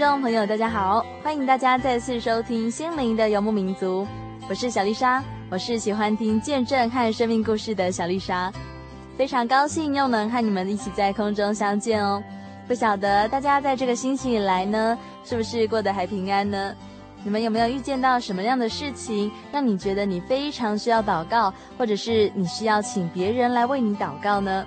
[0.00, 1.04] 众朋友，大家好！
[1.22, 4.02] 欢迎大家再次收听《心灵的游牧民族》，
[4.48, 8.50] 我是小丽莎，我是喜欢听见证和生命故事的小丽莎，
[9.18, 12.22] 非常高兴又能和你们一起在空中相见哦。
[12.66, 16.74] 不晓得大家在这个星期以来呢，是不是过得还平安呢？
[17.22, 24.64] 你们有没有遇见到什么样的事情，让你觉得你非常需要祷告，或者是你需要请别人来为你祷告呢？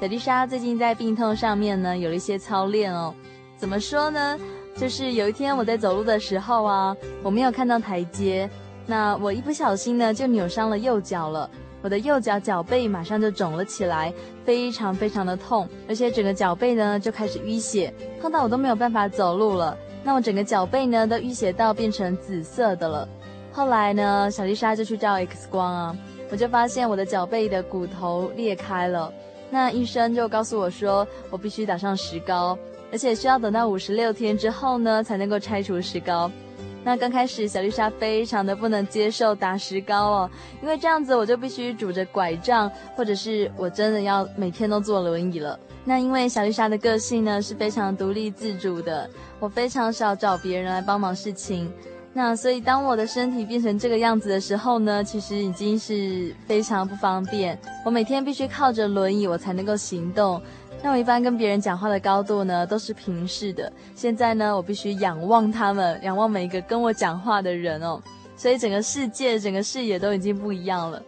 [0.00, 3.14] 小丽莎最近在病痛上面呢，有了一些操练哦。
[3.58, 4.38] 怎么说呢？
[4.76, 8.48] 就是有一天我在走路的时候啊，我没有看到台阶，
[8.86, 11.48] 那我一不小心呢就扭伤了右脚了。
[11.82, 14.12] 我的右脚脚背马上就肿了起来，
[14.44, 19.76] 非常非常的痛，而且整个脚背呢就开始淤血，痛到我都没有办法走路了。
[20.04, 23.08] 那我整个脚背呢都淤血到变成紫色的了。
[23.52, 25.96] 后来呢，小丽莎就去照 X 光啊，
[26.30, 29.12] 我就发现我的脚背的骨头裂开了。
[29.50, 32.56] 那医生就告诉我说，我必须打上石膏。
[32.92, 36.30] 而且需要等到五十六天之后呢，才能够拆除石膏。
[36.84, 40.30] 那刚开始，小丽莎非常的不能接受打石膏哦，
[40.60, 45.58] 因为这样子我就必须拄着拐杖，或者是我真的要每天都坐轮椅了。
[45.84, 49.08] 那因为小丽莎的个性呢是非常独立自主的，
[49.38, 51.72] 我非常少找别人来帮忙事情。
[52.14, 57.58] 那所以当我的身体变成这个样子的时候呢，其实已经是非常不方便。
[57.86, 60.42] 我每天必须靠着轮椅，我才能够行动。
[60.84, 63.72] 那我一般跟别人讲话的高度呢，都是平视的。
[63.94, 68.02] 现在呢，我必须仰望他们，仰望每一个跟我讲话的人哦。
[68.36, 71.00] 所以整个世界、整个视野都已经不一样了。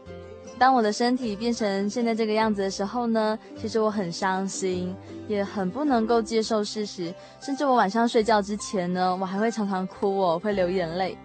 [0.56, 4.94] 当我的身体变成现在这个样子的时候呢，其实我很伤心，
[5.26, 7.12] 也很不能够接受事实。
[7.40, 11.18] 甚至我晚上睡觉之前呢，我还会常常哭哦，会流眼泪。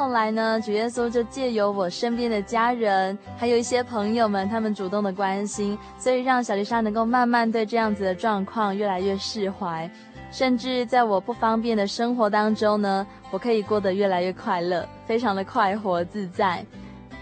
[0.00, 9.90] 后来呢，主耶稣就借由我身边的家人，还有一些朋友们，他们主动的关心，所以让小丽莎能够慢慢对这样子的状况越来越释怀，
[10.32, 16.64] 甚至在我不方便的生活当中呢，我可以过得越来越快乐，非常的快活自在。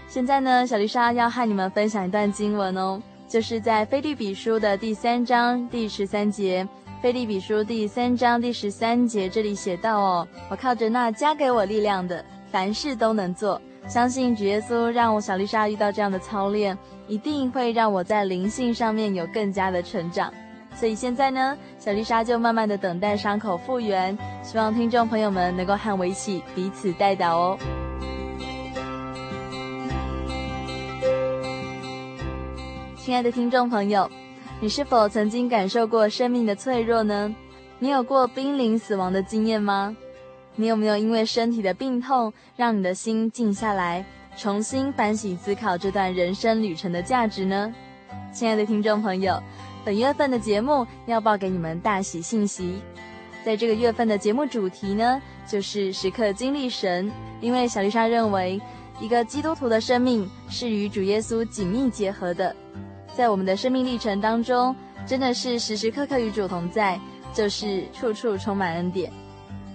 [0.07, 6.65] 现在呢，小丽莎要和你们分享一段经文哦，就是在腓立比书的第三章第十三节，
[7.01, 12.23] 腓立比书第三章第十三节这里写道哦，我靠着那加给我力量的。
[12.51, 16.77] 凡事都能做，相信主耶稣让我小丽莎遇到这样的操练，
[17.07, 20.33] 一定会让我在灵性上面有更加的成长。
[20.75, 27.57] 所以现在呢，小丽莎就慢慢的等待伤口复原，希望听众朋友们能够和我一起彼此代祷哦。
[32.97, 34.09] 亲爱的听众朋友，
[34.61, 37.35] 你是否曾经感受过生命的脆弱呢？
[37.79, 39.95] 你有过濒临死亡的经验吗？
[40.59, 44.05] 你有没有因为身体的病痛，让你的心静下来，
[44.35, 47.73] 重新反省思考这段人生旅程的价值呢？
[48.33, 49.41] 亲爱的听众朋友，
[49.85, 52.81] 本月份的节目要报给你们大喜信息。
[53.45, 57.09] 在这个月份的节目主题呢，就是时刻经历神。
[57.39, 58.59] 因为小丽莎认为，
[58.99, 62.53] 一个基督徒的生命是与主耶稣紧密结合的，
[63.15, 64.75] 在我们的生命历程当中，
[65.07, 66.99] 真的是时时刻刻与主同在，
[67.33, 69.09] 就是处处充满恩典。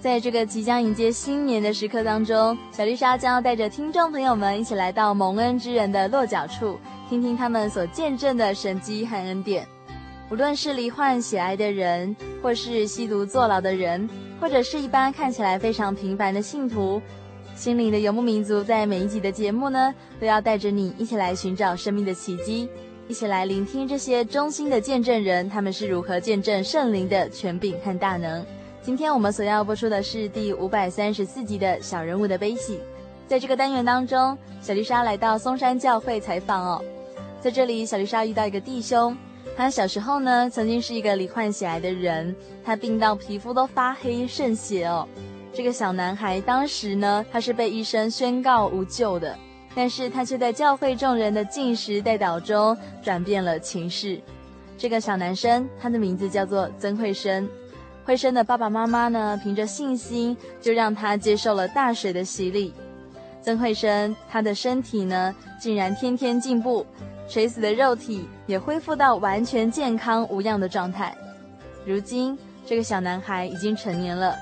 [0.04, 6.78] 在这个即将迎接新年的时刻当中，小丽莎将要带着听众朋友们一起来到蒙恩之人的落脚处，
[7.08, 9.66] 听听他们所见证的神迹和恩典。
[10.30, 14.06] 无论是罹患血癌的人，或是吸毒坐牢的人，
[14.38, 17.00] 或者是一般看起来非常平凡的信徒，
[17.56, 22.68] 心灵的游牧民族在每一集的节目呢，都要带着你一起来寻找生命的奇迹，
[23.08, 28.44] 一起来聆听这些忠心的见证人，他们是如何见证圣灵的权柄和大能。
[28.84, 32.78] 今天我们所要播出的是第五百三十四集的小人物的悲喜。
[33.26, 36.84] 在这个单元当中，小丽莎来到松山教会采访哦，
[37.40, 39.16] 在这里，小丽莎遇到一个弟兄，
[39.56, 45.08] 他小时候呢，曾经是一个罹患血癌的人，他病到皮肤都发黑渗血哦。
[45.54, 49.34] 这个小男孩当时呢，他是被医生宣告无救的，
[49.74, 54.20] 但是他却在教会众人的禁食代祷中转变了情势。
[54.76, 57.48] 这个小男生，他的名字叫做曾慧生。
[58.04, 62.74] 慧生的爸爸妈妈呢，凭着信心，就让他接受了大水的洗礼。
[63.40, 66.86] 曾慧生，他的身体呢，竟然天天进步，
[67.28, 71.16] 垂死的肉体也恢复到完全健康无恙的状态。
[71.86, 74.36] 如今，这个小男孩已经成年了。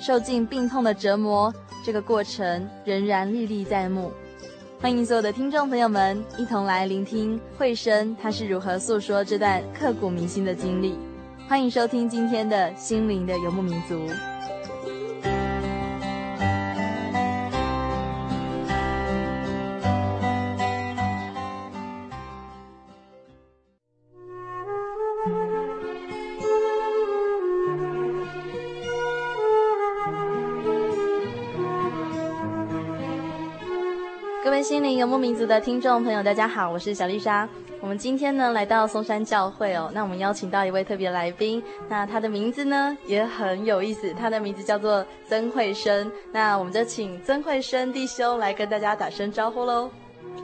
[0.00, 1.52] 受尽病痛的折磨，
[1.84, 4.10] 这个过程仍然历历在目。
[4.80, 10.98] 欢迎所有的听众朋友们一同来聆听慧生他是如何诉说这段刻骨铭心的经历。
[11.48, 14.06] 欢迎收听今天的心灵的游牧民族。
[35.22, 37.48] 民族的听众朋友，大家好，我是小丽莎。
[37.80, 46.10] 我们今天呢来到松山教会哦，那我们邀请到一位特别来宾，那他的名字呢也很有意思，他的名字叫做曾慧生。
[46.32, 49.88] 那我们就请曾慧生弟兄来跟大家打声招呼喽。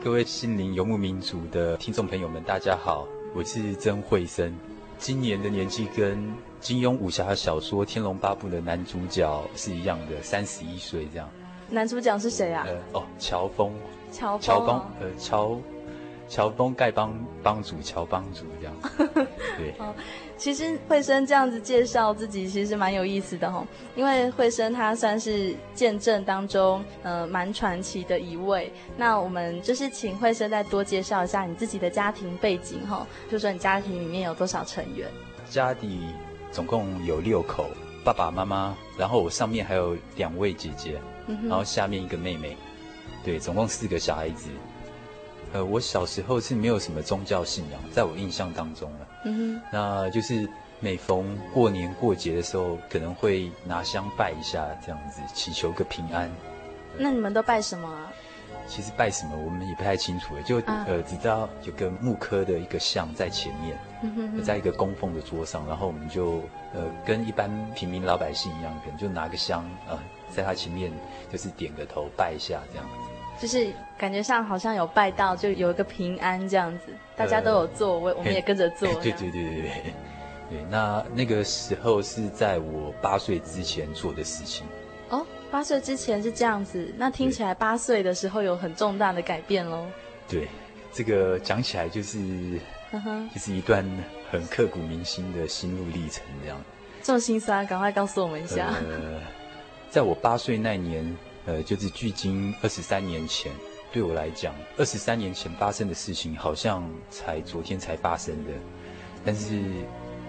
[0.01, 3.05] 各位心灵游牧民族的听众朋友们，大家好，
[3.35, 4.55] 我是曾慧生。
[4.97, 11.29] 今年的年纪跟金庸武侠小说《天龙八部》的男主角是一样的，三十一岁这样。
[11.69, 12.63] 男主角是谁啊？
[12.65, 13.73] 呃，哦，乔峰。
[14.11, 15.57] 乔乔帮呃乔
[16.27, 18.75] 乔峰丐帮帮主乔帮主这样，
[19.57, 19.73] 对。
[19.79, 19.93] 哦，
[20.37, 23.65] 其实慧生这样子介绍自己，其实蛮有意思的哈。
[23.95, 28.71] 因为慧生他算是见证当中呃蛮传奇的一位。
[28.95, 35.07] 那我们就是请慧生再多介绍一下你自己的家庭背景哈，就说你家庭里面有多少成员？
[35.49, 35.99] 家里
[36.51, 37.65] 总共有六口，
[38.05, 40.99] 爸爸妈妈，然后我上面还有两位姐姐，
[41.47, 42.55] 然后下面一个妹妹。
[43.29, 44.49] 对，总共四个小孩子。
[45.53, 49.07] 呃，我小时候是没有什么宗教信仰，在我印象当中了。
[49.25, 49.61] 嗯哼。
[49.71, 50.49] 那就是
[50.79, 56.27] 每逢过年过节的时候，可能会拿香拜一下，这样子祈求个平安。
[56.97, 58.11] 那你们都拜什么啊？
[58.67, 66.41] 其实拜什么我们也不太清楚，就、啊、呃只知道有个木刻的一个像在前面，嗯、哼哼在一个供奉的桌上，然后我们就
[66.73, 69.99] 呃跟一般平民老百姓一样，可能就拿个香啊、呃，
[70.31, 70.91] 在他前面
[71.31, 73.08] 就是点个头拜一下这样子。
[73.39, 78.85] 就是感觉上好像有拜到，就有一个平安这样子，大家都有做，我、呃、我们也跟着做。
[78.95, 79.71] 对对对对对，
[80.49, 84.67] 对，那那个时候是在我八岁之前做的事情。
[85.07, 89.87] 哦，八岁之前是这样子，那听起来八岁的时候有很重大的改变喽。
[90.27, 90.49] 对，
[90.91, 92.19] 这个讲起来就是，
[92.91, 93.85] 呵呵就是一段
[94.29, 96.61] 很刻骨铭心的心路历程这样。
[97.01, 98.67] 这么心酸，赶快告诉我们一下。
[98.87, 99.21] 呃，
[99.89, 101.17] 在我八岁那年。
[101.49, 103.51] 呃，就是距今二十三年前，
[103.91, 108.51] 对我来讲，二十三年前发生的事情，好像才昨天才发生的。
[109.25, 109.59] 但是，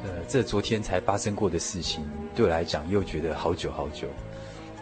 [0.03, 4.09] 呃，这昨天才发生过的事情，对我来讲又觉得好久好久。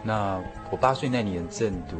[0.01, 0.41] 那
[0.71, 1.97] 我八岁那年正读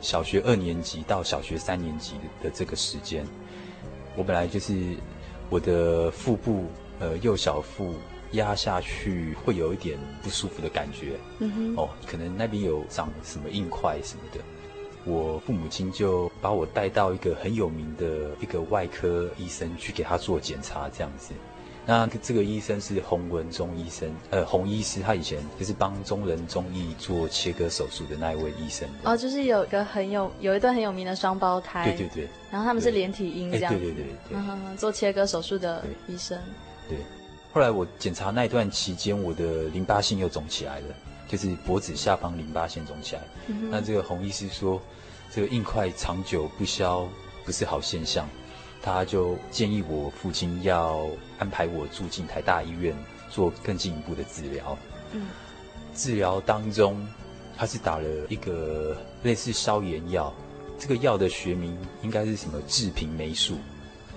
[0.00, 3.26] 小学二年级到小学三年级的这个时间，
[4.14, 4.94] 我本来就是
[5.50, 6.66] 我的腹部，
[7.00, 7.94] 呃，右小腹。
[8.32, 14.40] 压下去会有一点不舒服的感觉，嗯哼，哦，可能那边有长什么硬块什么的。
[15.04, 21.34] 我父母亲就把我带到一个很有名的一个外科医生去给他做检查，这样子。
[21.84, 28.88] 那这个医生是洪文忠医生，呃，洪医师，他以前就是帮中人中医做切割手术的那一位医生。
[29.02, 36.38] 哦，就是有一个很有有一对很有名的双胞胎，对对对，然后他们是连体婴这样，对对对对，嗯哼哼，做切割手术的医生，
[36.88, 36.96] 对。
[36.96, 37.21] 对
[37.52, 40.86] 后来我检查那一段期间，我的淋巴腺又肿起来了，
[41.28, 43.22] 就是脖子下方淋巴腺肿起来。
[43.48, 44.80] 嗯、那这个洪医师说，
[45.30, 47.06] 这个硬块长久不消
[47.44, 48.26] 不是好现象，
[48.80, 51.06] 他就建议我父亲要
[51.38, 52.96] 安排我住进台大医院
[53.28, 54.78] 做更进一步的治疗。
[55.12, 55.26] 嗯，
[55.94, 57.06] 治疗当中，
[57.54, 60.32] 他是打了一个类似消炎药，
[60.78, 63.58] 这个药的学名应该是什么治平霉素。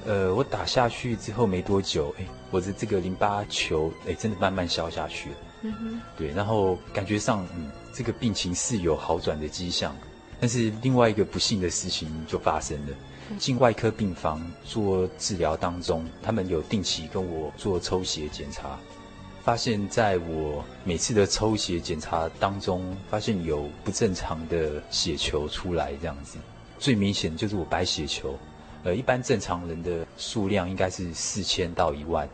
[0.06, 5.36] 呃，我打下去之后没多久，哎，我的这个淋巴球，哎，真的慢慢消下去了。
[5.62, 9.96] 嗯哼，对，然后感觉上，嗯，这个病情是有好转的迹象。
[10.40, 12.94] 但是另外一个不幸的事情就发生了，
[13.40, 18.78] 进外科病房做治疗当中，他们有定期跟我做抽血检查，
[19.44, 26.38] 发现在我每次的抽血检查当中，发现有不正常的血球出来，这样子，
[26.78, 28.38] 最明显就是我白血球，
[28.86, 32.30] 呃，一般正常人的数量应该是四千到一万。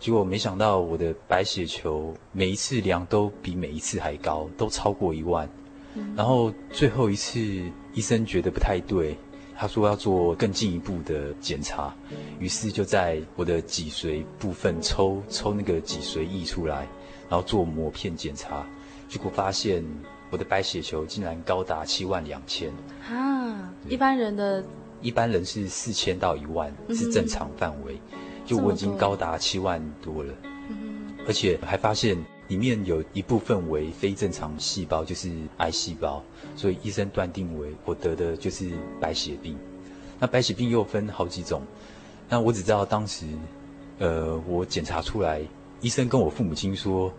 [0.00, 5.46] 结果没想到我的白血球每一次量都比每一次还高，都超过一万。
[6.16, 7.38] 然后最后一次
[7.92, 9.14] 医生觉得不太对，
[9.54, 11.94] 他说要做更进一步的检查，
[12.40, 16.88] 于是就在我的脊髓部分抽抽那个脊髓液出来，
[17.28, 18.66] 然后做膜片检查，
[19.06, 19.84] 结果发现
[20.30, 22.72] 我的白血球竟然高达七万两千。
[23.06, 24.64] 啊，一般人的，
[25.04, 28.00] 一般人是四千到一万是正常范围。
[28.46, 30.34] 就我已经高达七万多了，
[31.26, 32.14] 而且还发现
[32.48, 36.22] 里面有一部分为非正常细胞，就是癌细胞，
[36.54, 38.70] 所以医生断定为我得的就是
[39.00, 39.56] 白血病。
[40.20, 41.62] 那白血病又分好几种，
[42.28, 43.24] 那我只知道当时，
[43.98, 45.40] 呃，我检查出来，
[45.80, 47.10] 医生跟我父母亲说，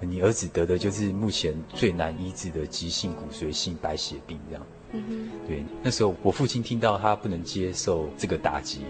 [0.00, 4.66] 你儿子得的就是目前最难医治的急性骨髓性白血病，这样。
[5.46, 8.80] 对，那时候我父亲听到他不能接受这个打击。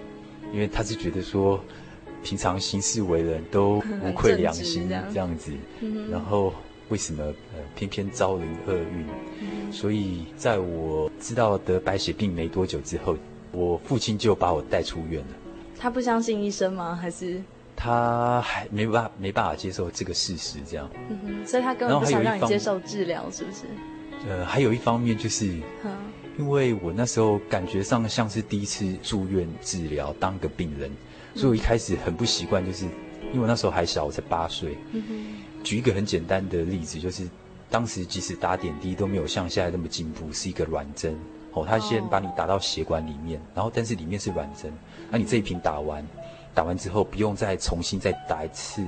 [0.52, 1.62] 因为他是觉得说，
[2.24, 5.52] 平常行事为人都无愧良心这样子，
[6.10, 6.52] 然后
[6.88, 9.72] 为什么呃偏偏遭临厄运？
[9.72, 13.16] 所以在我知道得白血病没多久之后，
[13.52, 15.34] 我父亲就把我带出院了。
[15.78, 16.98] 他不相信医生吗？
[17.00, 17.40] 还是
[17.76, 20.58] 他还没办法没办法接受这个事实？
[20.68, 20.90] 这样，
[21.46, 23.66] 所以他根本不想让你接受治疗，是不是？
[24.28, 25.60] 呃，还有一方面就是。
[26.38, 30.90] 因为我那时候感觉上像是第一次住院治疗当个病人，
[31.34, 32.86] 所以我一开始很不习惯，就是
[33.26, 34.78] 因为我那时候还小，我才八岁。
[35.62, 37.28] 举一个很简单的例子，就是
[37.68, 41.14] 当时即使打点滴都没有像现在那么进步，是一个软针
[41.52, 44.72] 哦，他先把你打到血管里面，然后但是里面是软针，
[45.10, 46.06] 那你这一瓶打完，
[46.54, 48.82] 打完之后不用再重新再打一次，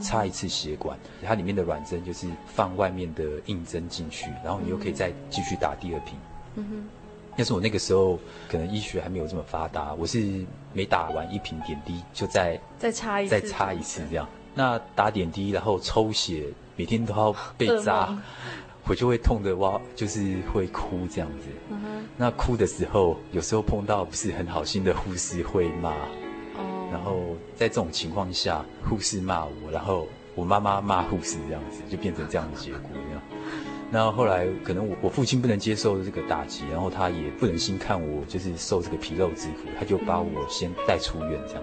[0.00, 6.18] 插一次血管，它里面的软针就是放外面的硬针进去，然后你又可以再继续打第二瓶。
[6.56, 6.88] 嗯哼，
[7.36, 14.26] 要是我那个时候可能医学还没有这么发达，我是每打完一瓶点滴就再再插一次，再插一次这样。
[14.54, 18.18] 那打点滴然后抽血，每天都要被扎，
[18.84, 21.46] 我就会痛的哇，就是会哭这样子。
[21.70, 26.08] 嗯，那哭的时候，有时候碰到不是很好心的护士会骂，哦，
[26.90, 33.22] 然后在这种情况下，护士骂我，然后我妈妈骂护士这样子，就变成这样的结果这样。
[33.92, 41.62] 那后来可能我我父亲不能接受这个打击，然后他也不忍心看我就是受这个皮肉之苦，他就把我先带出院这样。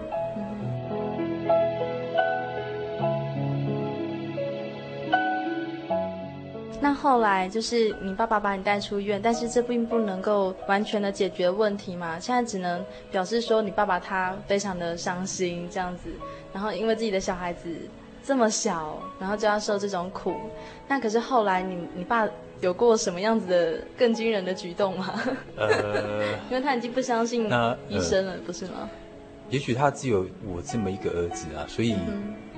[6.80, 16.10] 那后来就是你爸爸把你带出院，但是这并不能够完全的解决问题嘛，现在只能表示说你爸爸他非常的伤心这样子，
[16.52, 17.68] 然后因为自己的小孩子。
[18.20, 20.34] 这么小，然后就要受这种苦，
[20.86, 22.28] 那可是后来你你爸
[22.60, 25.18] 有过什么样子的更惊人的举动吗？
[25.56, 27.46] 呃， 因为他已经不相信
[27.88, 28.90] 医生了，呃、不是吗？
[29.48, 31.96] 也许他只有我这么一个儿子啊，所以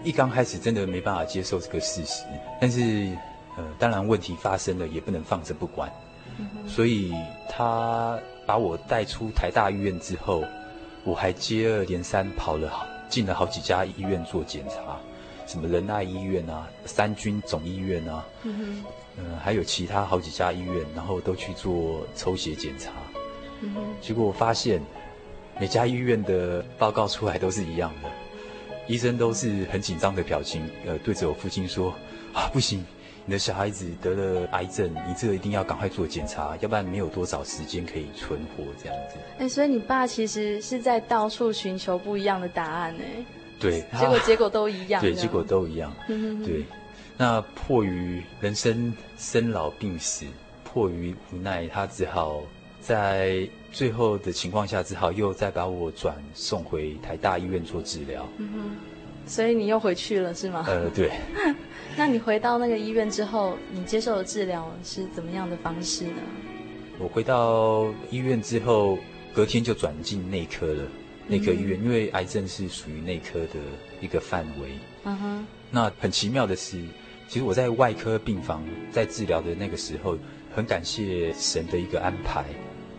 [0.03, 2.25] 一刚开始真的没办法接受这个事实。
[2.61, 2.81] 但是，
[3.57, 5.91] 呃，当然问题发生了，也不能放着不管。
[6.67, 7.13] 所以
[7.49, 10.45] 他把我带出台大医院之后，
[11.05, 14.99] 我还接二连三跑了好进了好几家医院做检查。
[15.47, 18.85] 什么仁爱医院啊，三军总医院啊，嗯哼，
[19.19, 22.93] 呃，还有其他好几家医院，然后都去做抽血检查，
[23.61, 24.81] 嗯哼，结果我发现
[25.59, 28.09] 每家医院的报告出来都是一样的，
[28.87, 31.93] 医生都是很紧张的表情，呃，对着我父亲说
[32.33, 32.85] 啊，不行，
[33.27, 39.17] 你的小孩子得了癌症，你这个一定要赶快做检查，要不然没有多少时间可以存活这样子。
[39.39, 43.05] 哎，所以你爸其实是在到处寻求不一样的答案呢。
[43.61, 45.01] 对，结果结果都一样。
[45.05, 45.95] 对，结果都一样。
[46.09, 46.65] 对，
[47.17, 50.25] 那迫于人生生老病死，
[50.65, 52.43] 迫于无奈，他只好
[52.81, 58.27] 在最后的情况下，只好又再把我转送回台大医院做治疗。
[58.39, 58.71] 嗯哼，
[59.31, 60.65] 所以你又回去了是吗？
[60.67, 61.09] 呃，对。
[61.97, 66.21] 那你回到那个医院之后，你接受的治疗是怎么样的方式呢？
[66.99, 68.99] 我回到医院之后，
[69.33, 70.83] 隔天就转进内科了。
[71.29, 73.61] 内科医院，因为癌症是属于内科的
[74.01, 74.71] 一个范围。
[75.05, 75.47] 嗯哼。
[75.71, 76.83] 那很奇妙的是，
[77.29, 80.19] 其实我在外科病房在治疗的那个时候，
[80.53, 82.45] 很感谢神的一个安排。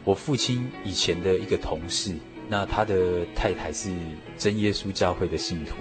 [0.05, 2.15] 我父亲以前的一个同事，
[2.47, 3.91] 那他的太太是
[4.37, 5.75] 真耶稣教会的信徒。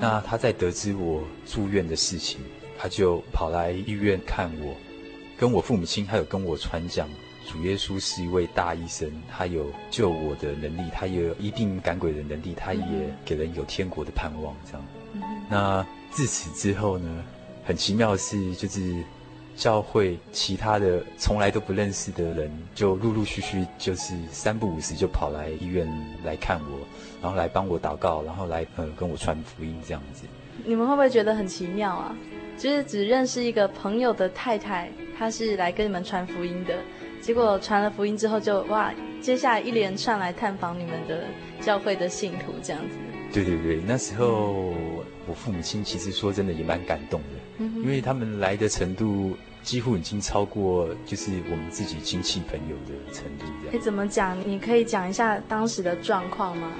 [0.00, 2.40] 那他在得知我住院的事情，
[2.78, 4.74] 他就跑来医院看我。
[5.36, 7.08] 跟我父母亲还有跟我传讲，
[7.46, 12.82] 主耶稣是一位大医生，他有救我的能力，他也有一定赶鬼的能力，他也
[13.24, 14.54] 给人有天国的盼望。
[14.64, 14.86] 这样，
[15.50, 17.24] 那自此之后呢，
[17.64, 19.04] 很奇妙的是，就是。
[19.56, 25.88] 教会其他的从来都不认识的人，就陆陆续续就是三不五时就跑来医院
[26.24, 26.80] 来看我，
[27.22, 30.24] 然后来帮我祷告，然后来呃跟我传福音这样子。
[30.64, 32.16] 你们会不会觉得很奇妙啊？
[32.56, 36.78] 就是只认识一个朋友的太太，她是来跟你们传福音的，
[37.20, 41.24] 结果传了福音之后就哇，接下来一连串来探访你们的
[41.60, 42.96] 教会的信徒这样子。
[43.32, 44.72] 对对对，那时候
[45.26, 47.43] 我父母亲其实说真的也蛮感动的。
[47.58, 53.70] 因为他们来的程度几乎已经超过，就是我们自己亲戚朋友的程度这样。
[53.70, 54.36] 可以怎么讲？
[54.46, 56.70] 你可以讲一下当时的状况吗？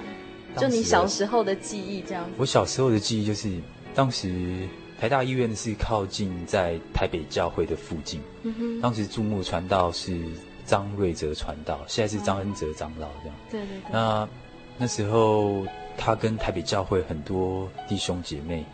[0.57, 2.31] 就你小时候的记忆这样子。
[2.37, 3.51] 我小时候的记忆就是，
[3.95, 4.69] 当时
[5.01, 8.21] 台大医院是靠近在台北教会的附近。
[8.43, 8.81] 嗯哼。
[8.81, 10.21] 当时注目传道是
[10.67, 13.37] 张瑞哲传道，现在是张恩哲长老这样。
[13.51, 13.93] 对对对。
[13.93, 14.29] 那
[14.77, 15.67] 那时候
[15.97, 18.65] 他跟台北教会很多弟兄姐妹，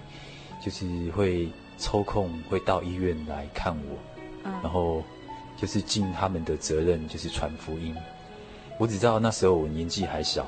[0.65, 1.49] 就是会。
[1.81, 3.99] 抽空会到医院来看我，
[4.45, 5.03] 嗯，然后
[5.57, 7.97] 就是尽他们的责任，就是传福音。
[8.79, 10.47] 我只知道那时候我年纪还小，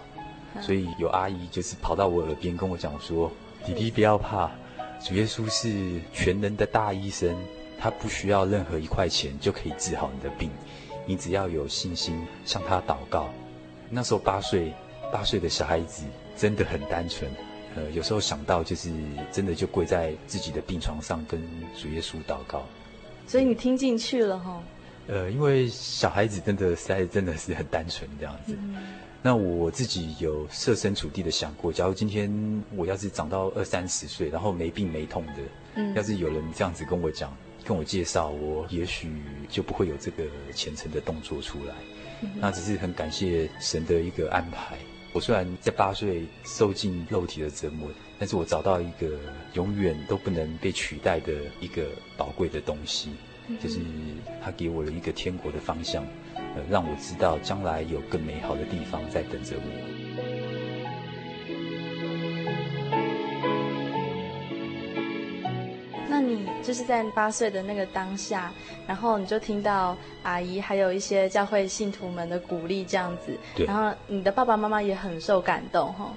[0.61, 3.33] 所以有阿姨就是跑到我耳边跟我讲说
[3.65, 4.51] ：“弟弟不要怕，
[5.01, 7.35] 主耶稣是全能的大医生，
[7.79, 10.51] 他不需要任何一块钱就可以治好你的病，
[11.07, 13.29] 你只要有信心向他祷告。”
[13.91, 14.73] 那时候八岁，
[15.13, 16.05] 八岁的小孩子
[16.37, 17.31] 真的很单纯。
[17.75, 18.91] 呃，有时候想到就是
[19.31, 21.41] 真的就跪在自己的病床上跟
[21.75, 22.65] 主耶稣祷告，
[23.27, 24.63] 所以你听进去了哈？
[25.09, 28.55] 呃，因为小孩子真的实在真的是很单纯这样子。
[28.57, 28.77] 嗯、
[29.21, 32.31] 那我自己有设身处地的想过，假如今天
[32.77, 35.33] 我要是长到二三十岁，然后没病没痛的，
[35.75, 39.11] 嗯，要是有人这样子跟我讲，跟我介绍，我也许
[39.49, 40.23] 就不会有这个
[40.55, 41.75] 虔诚的动作出来。
[42.21, 44.77] 嗯、那只是很感谢神的一个安排。
[45.13, 49.19] 我虽然在八岁受尽肉体的折磨，但是我找到一个
[49.53, 51.85] 永远都不能被取代的一个
[52.17, 53.11] 宝贵的东西，
[53.63, 53.79] 就是
[54.43, 56.03] 他给我了一个天国的方向，
[56.35, 60.02] 呃，让我知道将来有更美好的地方在等着我。
[66.63, 68.53] 就是在八岁的那个当下，
[68.87, 73.37] 然后你就听到阿姨还有一些教会信徒们的鼓励，这样子。
[73.55, 73.67] 对。
[73.67, 76.11] 然后你的爸爸妈妈也很受感动，哈。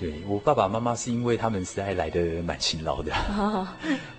[0.00, 3.68] 对，我爸爸妈妈是因为他们实在来的蛮勤劳的， 哦、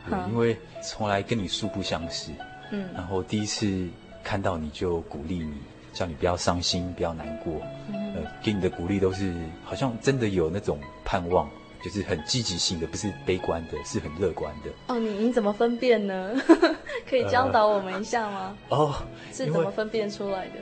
[0.08, 2.30] 对，因为从来跟你素不相识，
[2.72, 3.90] 嗯，然后第一次
[4.24, 5.54] 看到你就鼓励你，
[5.92, 7.54] 叫你不要伤心，不要难过，
[7.90, 9.34] 嗯、呃，给你的鼓励都是
[9.66, 11.50] 好像真的有那种盼望。
[11.84, 14.70] 就是很积极性的，不是悲观的，是很乐观的。
[14.88, 16.34] 哦，你你怎么分辨呢？
[17.10, 18.56] 可以教导我们一下吗？
[18.70, 18.96] 呃、哦，
[19.34, 20.54] 是怎么分辨出来的？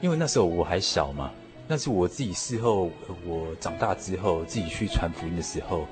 [0.00, 1.30] 因为那时候我还小嘛，
[1.66, 2.90] 那是我自己事后，
[3.24, 5.86] 我长大之后自己去传福音的时候，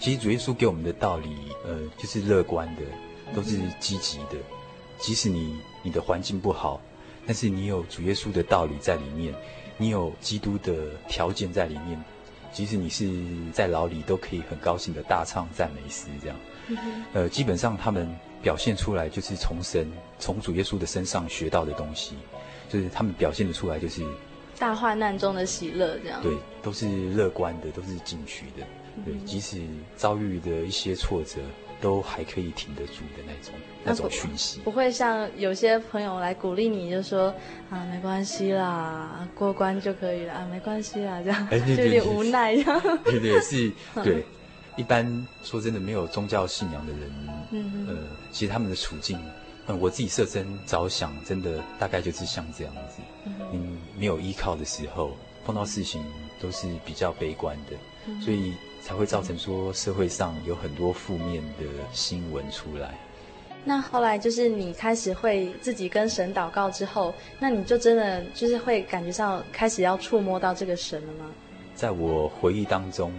[0.00, 2.82] 其实主耶稣给我们的道理，呃，就是乐观的，
[3.34, 4.34] 都是积极的。
[4.34, 4.44] 嗯、
[4.98, 6.80] 即使你你的环境不好，
[7.24, 9.32] 但是你有主耶稣的道理在里面，
[9.76, 10.74] 你有基督的
[11.06, 12.02] 条件在里面。
[12.52, 13.08] 即使你是
[13.52, 16.36] 在牢里，都可以很高兴的大唱赞美诗，这样。
[16.68, 18.08] 嗯、呃，基本上他们
[18.42, 22.14] 表现出来就是从神、从主耶稣的身上学到的东西，
[22.68, 24.02] 就是他们表现的出来就是
[24.58, 26.20] 大患难中的喜乐，这样。
[26.22, 26.32] 对，
[26.62, 28.66] 都是乐观的，都是进取的。
[29.04, 29.62] 对，即使
[29.96, 31.40] 遭遇的一些挫折。
[31.80, 37.32] 都还可以挺得住的那种那种讯息，不会像有些朋友来鼓励你，就说
[37.70, 42.80] 啊，没关系啦，过关就可以了啊，没关系啦，这样，就有点无奈这样。
[43.04, 44.24] 对对是， 对，
[44.76, 47.10] 一般说真的，没有宗教信仰的人，
[47.52, 47.96] 嗯哼呃，
[48.32, 49.18] 其实他们的处境，
[49.68, 53.34] 嗯，我自己设身着想，真的大概就是像这样子，嗯。
[53.52, 55.12] 哼，没有依靠的时候，
[55.46, 56.04] 碰到事情
[56.40, 58.54] 都是比较悲观的，嗯、所以。
[58.88, 62.98] 才会造成说社会上有很多负面的新闻出来。
[63.62, 71.26] 那后来就是你开始会自己跟神祷告之后，那你就真的就是会感觉上开始要触摸到这个神了吗？
[71.74, 73.12] 在我回忆当中，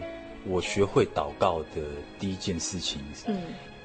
[0.43, 1.84] 我学会祷告的
[2.17, 3.39] 第一件事情，嗯，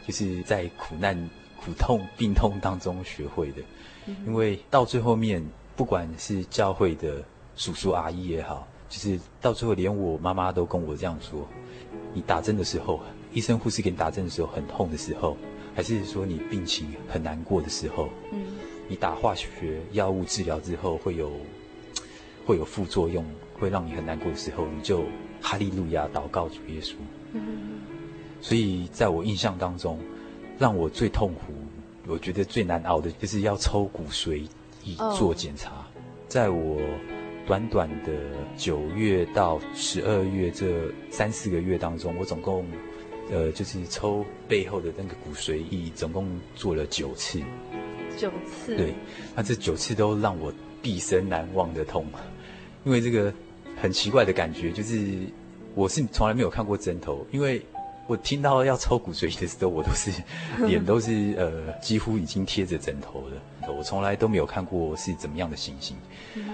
[0.07, 1.15] 就是在苦难、
[1.63, 3.63] 苦痛、 病痛当中学会的。
[4.07, 4.17] 嗯。
[4.27, 7.23] 因为到最后面，不管是教会的
[7.57, 11.47] 叔叔阿姨也好，就是到最后连我妈妈都跟我这样说。
[12.15, 13.01] 你打针的时候，
[13.33, 15.37] 医生护士给你打针的时候很痛的时候，
[15.75, 18.41] 还是说你病情很难过的时候，嗯，
[18.89, 21.33] 你打化学药物治疗之后会有
[22.47, 23.25] 会有副作用，
[23.59, 25.05] 会让你很难过的时候，你就
[25.43, 26.95] 哈利路亚祷告主耶稣。
[27.33, 27.81] 嗯，
[28.41, 29.99] 所以在我印象当中，
[30.59, 31.53] 让我最痛苦、
[32.07, 34.47] 我觉得最难熬的就是要抽骨髓
[34.85, 35.71] 以做检查。
[35.71, 35.81] Oh.
[36.29, 36.81] 在我
[37.47, 38.13] 短短的
[38.57, 42.67] 九月到十二月这三四个月当中，我总共
[43.31, 47.41] 呃就是抽背后的那个骨髓液，总共做了九次。
[48.17, 48.77] 九次。
[48.77, 48.95] 对，
[49.35, 52.07] 那这九次都让我毕生难忘的痛，
[52.85, 53.33] 因为这个
[53.81, 55.19] 很奇怪的感觉，就是
[55.75, 57.61] 我是从来没有看过针头，因为。
[58.07, 60.11] 我听到要抽骨髓的时候，我都是
[60.67, 63.73] 脸都是呃几乎已经贴着枕头了。
[63.73, 65.97] 我从来都没有看过是怎么样的情形。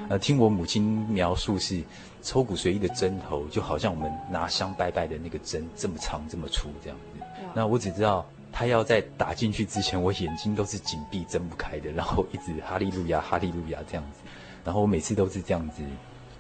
[0.09, 1.83] 呃，听我母亲描述是
[2.23, 7.21] 抽骨髓仪的针头就好像我们拿香拜拜的那个针这么长这么粗这样子。
[7.53, 14.21] 那我只知道他要在打进去之前，我眼睛都是紧闭睁不开的，然后一直哈利路亚哈利路亚这样子。
[14.65, 15.83] 然后我每次都是这样子，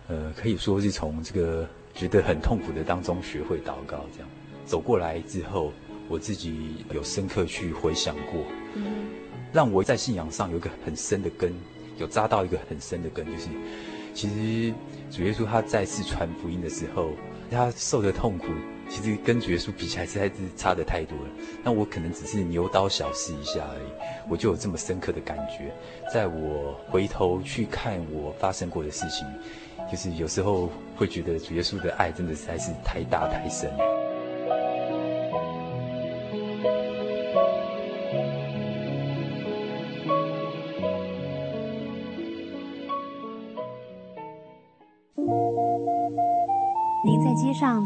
[0.06, 4.28] 呃，可以说是从这个觉得很痛苦的当中学会祷告这样。
[4.70, 5.72] 走过来之后，
[6.08, 8.44] 我自己有深刻去回想过，
[8.76, 9.08] 嗯，
[9.52, 11.52] 让我在信仰上有一个很深的根，
[11.98, 13.48] 有扎到一个很深的根，就是
[14.14, 14.72] 其实
[15.10, 17.10] 主耶稣他再次传福音的时候，
[17.50, 18.46] 他受的痛苦，
[18.88, 21.24] 其实跟主耶稣比起来实在是差得太多了。
[21.64, 25.74] 那我可能只是牛刀小试一下而已，我就有这么深刻的感觉。
[26.14, 29.26] 在我回头去看我发生过的事情，
[29.90, 33.68] 就是有时候会觉得主耶稣的爱真的实在是太大太深。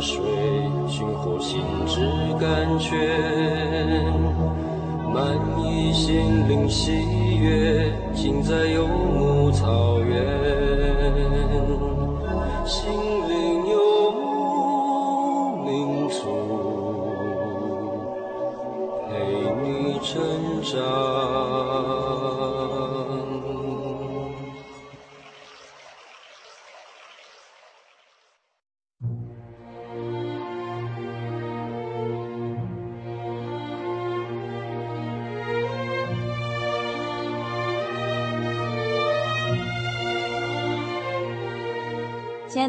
[0.00, 0.22] 水，
[0.88, 2.00] 寻获心之
[2.40, 2.98] 甘泉，
[5.12, 6.92] 满溢心灵喜
[7.36, 8.86] 悦，尽在有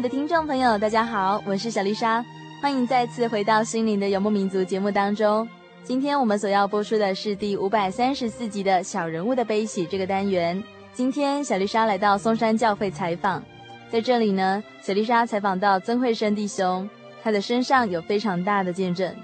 [0.02, 2.24] 的听众朋友，大家好，我是小丽莎，
[2.60, 5.48] 欢迎再次回到《心灵的游牧民族》节目当中。
[5.84, 10.60] 今天我们所要播出的是第五百三十四集的《小人物的悲喜》这个单元。
[10.92, 13.40] 今天小丽莎来到松山教会采访，
[13.92, 16.90] 在这里呢，小丽莎采访到曾惠生弟兄，
[17.22, 19.14] 他的身上有非常大的见证。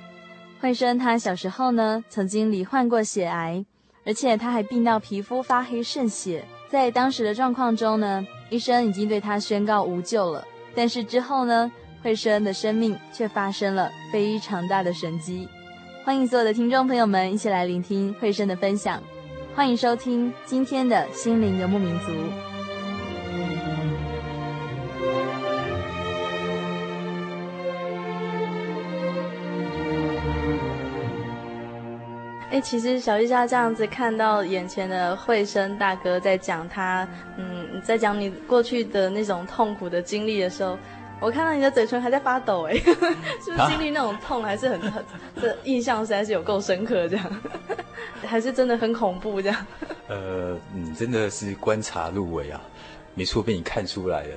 [0.60, 3.64] 惠生他小时候呢，曾经罹患过血癌，
[4.06, 10.46] 而且他还病到皮肤发黑渗血，在当时的状况中呢，医生已经对他宣告无救了。
[10.74, 11.70] 但是之后呢，
[12.02, 15.48] 惠生的生命却发生了非常大的神迹。
[16.04, 19.02] 欢迎所有的听众朋友们一起来聆听惠生的分享。
[19.54, 22.12] 欢迎收听今天的心灵游牧民族。
[32.50, 40.78] 哎，其实小丽莎这样子看到眼前的惠生大哥在讲他，嗯，在讲你过去的那种痛苦的经历的时候，
[41.20, 42.74] 我看到你的嘴唇还在发抖，哎，
[43.42, 45.04] 是不是经历那种痛还是很很，
[45.40, 47.42] 这印象实在是有够深刻，这样，
[48.24, 49.66] 还是真的很恐怖这样？
[50.08, 52.60] 呃，你，真的是观察入微啊，
[53.14, 54.36] 没错，被你看出来了。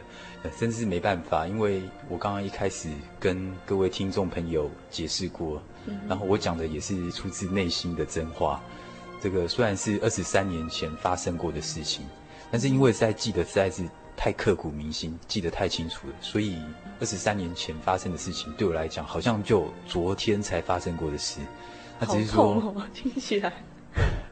[0.58, 8.60] 真是没办法，因为我刚刚一开始跟各位听众朋友解释过，嗯、然后我讲的也是出自内心的真话。
[9.22, 12.04] 这个虽然是二十三年前发生过的事情，
[12.52, 13.84] 但是因为在记得实在是
[14.16, 16.58] 太刻骨铭心，记得太清楚了，所以
[17.00, 21.40] 二十三年前发生的事情对我来讲，好像就昨天才发生过的事。
[22.00, 23.54] 那只是说，哦，听起来。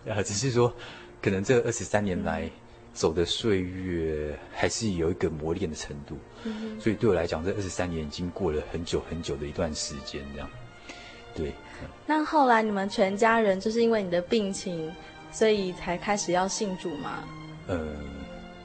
[0.07, 0.73] 啊， 只是说，
[1.21, 2.41] 可能这二十三年来。
[2.41, 2.51] 嗯
[2.91, 6.17] 走的岁月还是有一个磨练的程度，
[6.81, 10.21] 所以对我来讲，这二十三年已经过了很久很久的一段时间。
[10.33, 10.49] 这样，
[11.33, 11.53] 对。
[12.05, 14.91] 那后来你们全家人就是因为你的病情，
[15.31, 17.23] 所以才开始要信主吗？
[17.69, 17.79] 呃，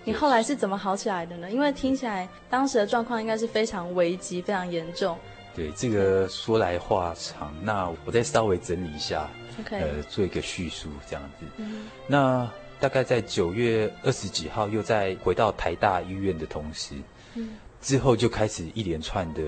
[0.03, 1.51] 你后来是怎么好起来的呢？
[1.51, 5.17] 因为听起来当时的状况应该是非常危急、非常严重。
[5.55, 9.29] 对，这个说来话长，那我再稍微整理一下
[9.61, 11.47] ，OK，呃，做一个叙述这样子。
[11.59, 16.97] 嗯，那大概在九月二十几号，又在回到台大医院的同时，
[17.35, 19.43] 嗯，之后就开始一连串的，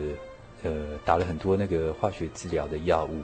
[0.63, 3.23] 呃，打了很多那个化学治疗的药物，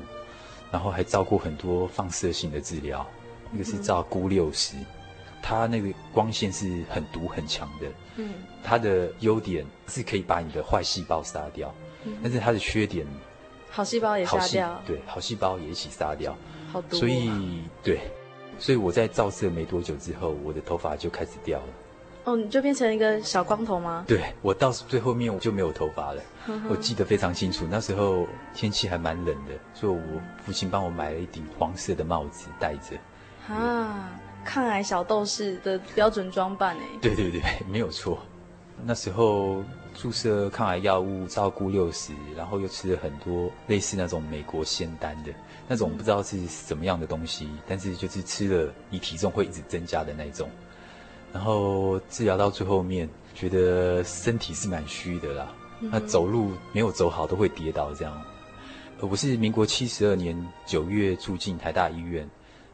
[0.73, 3.07] 然后还照顾很多放射性的治疗，
[3.53, 4.75] 那个是照钴六十，
[5.43, 11.75] 它那个光线是很毒很强的，嗯，它的优点是可以把你的坏细胞杀掉。
[12.23, 13.07] 但是它的缺点，
[13.71, 16.37] 好细胞也杀掉，对，好细胞也一起杀掉，
[16.73, 16.97] 好毒。
[16.97, 18.01] 所以对，
[18.59, 21.67] 所以我在照射没多久之后，我的头发就开始掉了。
[22.25, 24.05] 哦，你就变成一个小光头吗？
[24.07, 26.23] 对，我到最后面我就没有头发了。
[26.69, 30.01] 我记得非常清楚，那时候天气还蛮冷的，所以我
[30.45, 32.97] 父亲帮我买了一顶黄色的帽子戴着。
[33.49, 34.11] 啊，
[34.45, 36.83] 抗癌小斗士的标准装扮哎。
[37.01, 38.19] 对对对，没有错。
[38.85, 39.63] 那时候。
[39.95, 45.31] 注射抗癌药物，照顾六十，然后又吃了很多类似那种美国仙丹的
[45.69, 50.49] 那种，不知道是什么样的东西，但是就是吃了，你体重会一直增加的那种。
[51.31, 58.19] 然后治疗到最后面，觉得身体是蛮虚的啦，那走路没有走好都会跌倒这样。
[58.99, 62.27] 我是民国七十二年九月住进台大医院，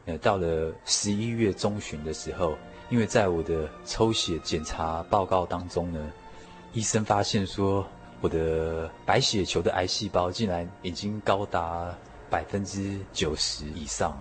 [0.09, 2.57] 呃，到了十一月中旬的时候，
[2.89, 5.99] 因为在我的抽血检查报告当中呢。
[6.73, 7.85] 医生发现说，
[8.21, 11.95] 我的白血球的癌细胞竟然已经高达
[12.29, 14.19] 百分之九十以上，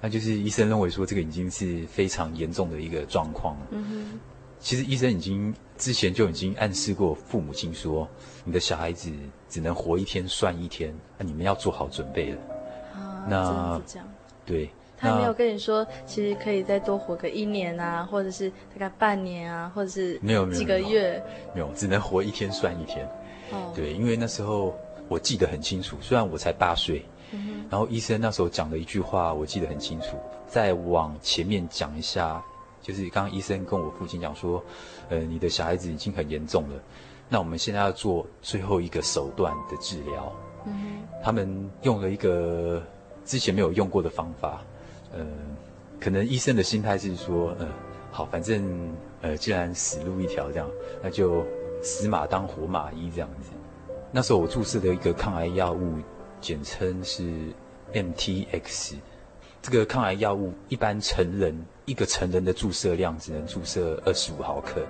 [0.00, 3.56] 那就是医生认为说，这个已经是非常严重的一个状况。
[3.70, 4.20] 嗯哼，
[4.60, 8.08] 其实医生已经之前就已经暗示过父母亲说，
[8.44, 9.10] 你的小孩子
[9.48, 12.38] 只能活一天算一天，那你们要做好准备了。
[12.94, 13.82] 啊，那。
[14.46, 14.70] 对。
[15.02, 21.20] 他没有跟你说，其实可以再多活个一年啊，或者是大概半年啊，或者是没有几个月，
[21.52, 23.04] 没有，只能活一天算一天。
[23.50, 24.72] 哦，对，因为那时候
[25.08, 27.04] 我记得很清楚，虽然我才八岁，
[27.68, 30.16] 然后医生那时候讲了一句话，我记得很清楚。
[30.46, 32.40] 再往前面讲一下，
[32.80, 34.62] 就是刚刚医生跟我父亲讲说，
[35.08, 36.80] 呃，你的小孩子已经很严重了，
[37.28, 40.32] 那我们现在要做最后一个手段的治疗。
[40.64, 42.80] 嗯哼，他们用了一个
[43.24, 44.62] 之前没有用过的方法。
[45.12, 45.26] 呃，
[46.00, 47.68] 可能医生的心态是说，呃，
[48.10, 50.68] 好，反正呃，既然死路一条这样，
[51.02, 51.44] 那就
[51.82, 53.50] 死马当活马医这样子。
[54.10, 55.96] 那时候我注射的一个抗癌药物，
[56.40, 57.30] 简称是
[57.92, 58.94] MTX。
[59.62, 64.82] 这个抗癌药物一般成人一个成人的注射量只能注射二十五毫克。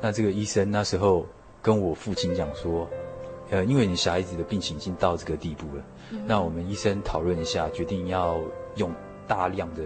[0.00, 1.24] 那这个医生那时候
[1.62, 2.88] 跟我父亲讲说，
[3.50, 8.40] 呃，因为你小孩子的病情已经到这个地步了，嗯、那我们医生讨论一下，决定要
[8.74, 8.92] 用。
[9.26, 9.82] 大量的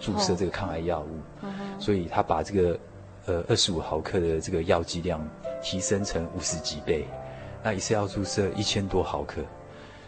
[0.00, 1.50] 注射这个抗癌药物，oh.
[1.50, 1.80] uh.
[1.80, 2.78] 所以他把这个
[3.26, 5.26] 呃二十五毫克的这个药剂量
[5.62, 7.06] 提升成五十几倍，
[7.62, 9.42] 那一次要注射一千多毫克，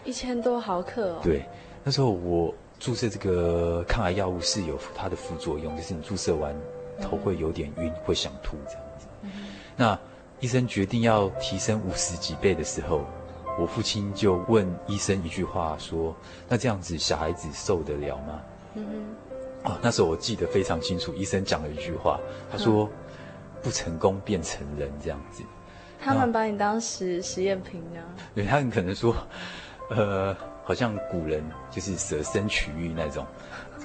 [0.05, 1.21] 一千多毫克哦。
[1.23, 1.45] 对，
[1.83, 6.55] 那时候我注射这个抗癌药物是有它的副作用，就是你注射完
[7.01, 8.05] 头会有点晕，uh.
[8.05, 9.07] 会想吐这样子。
[9.25, 9.29] Uh.
[9.77, 9.99] 那
[10.41, 13.05] 医生决定要提升五十几倍的时候。
[13.59, 16.15] 我父亲就问医生一句话说
[16.47, 18.39] ：“那这样子小孩子受得了吗？”
[18.77, 18.87] 嗯
[19.65, 22.21] 哼，哦，那时候我记得非常清楚，医生讲了一句话，
[22.53, 23.17] 他说：“嗯、
[23.63, 25.43] 不成功便成仁。”这样子。
[25.99, 28.05] 他们把你当实实验品啊？
[28.35, 29.17] 对，他们可能说，
[29.91, 33.27] 呃，好像古人就是舍身取义那种。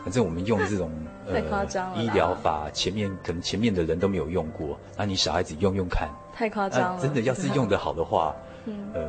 [0.03, 0.91] 反正我们用这种
[1.31, 6.09] 太夸张了、呃、医疗法，前面可能前面的人都没有用过，那你小孩子用用看。
[6.33, 7.01] 太夸张了、呃！
[7.01, 9.01] 真的，要是用得好的话， 嗯，呃。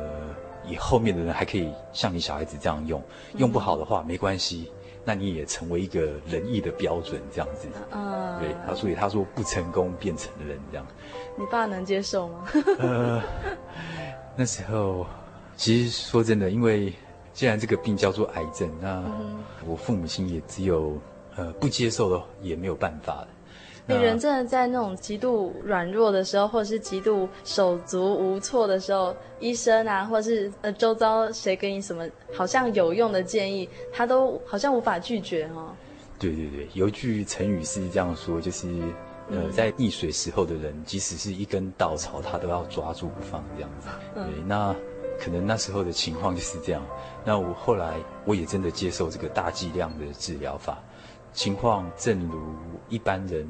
[0.65, 3.03] 以后面的人还可以像你小孩子这样用，
[3.35, 4.71] 用不好的话没关系，
[5.05, 7.67] 那你也成为一个仁义的标准这样子。
[7.91, 10.85] 啊，对，他所以他说不成功便成仁这样。
[11.37, 12.47] 你爸能接受吗？
[12.79, 13.21] 呃，
[14.35, 15.05] 那时候
[15.55, 16.93] 其实说真的，因为
[17.33, 19.03] 既然这个病叫做癌症，那
[19.65, 20.97] 我父母亲也只有
[21.35, 23.25] 呃不接受的也没有办法
[23.87, 23.95] 了。
[23.95, 35.75] 你人真的在那种极度软弱的时候，或者是极度手足无措的时候，医生啊，或者是呃周遭谁给你什么好像有用的建议，他都好像无法拒绝哦。
[36.19, 38.67] 对对对，有一句成语是这样说，就是
[39.29, 43.87] 呃，在溺水时候的人，即使是一根稻草，他都要抓住不放这样子。
[44.15, 44.73] 对，那
[45.19, 46.81] 可能那时候的情况就是这样。
[47.25, 50.81] 那我后来我也真的接受这个大剂量的治疗法，
[51.33, 52.39] 情况正如
[52.87, 53.45] 一般人。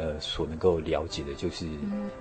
[0.00, 1.66] 呃所能够了解的，就是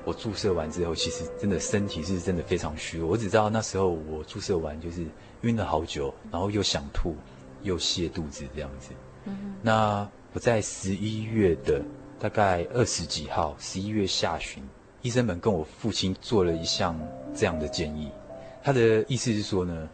[0.04, 3.10] 我注射完之后，其实真的身体是真的非常虚弱。
[3.10, 5.06] 我只知道那时候我注射完就是
[5.44, 7.16] 晕了好久，然后又想吐，
[7.64, 8.92] 又泻肚子这样子。
[9.24, 11.82] 嗯，那我在十一月的
[12.20, 14.62] 大概二十几号，十一月下旬，
[15.02, 17.00] 医生们跟我父亲做了一项
[17.34, 18.12] 这样的建议，
[18.62, 19.90] 他的意思是说呢，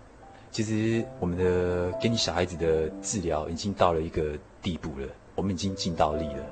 [0.51, 6.43] 其实我们的给你小孩子的治疗已经到了一个地步了，我们已经尽到力了。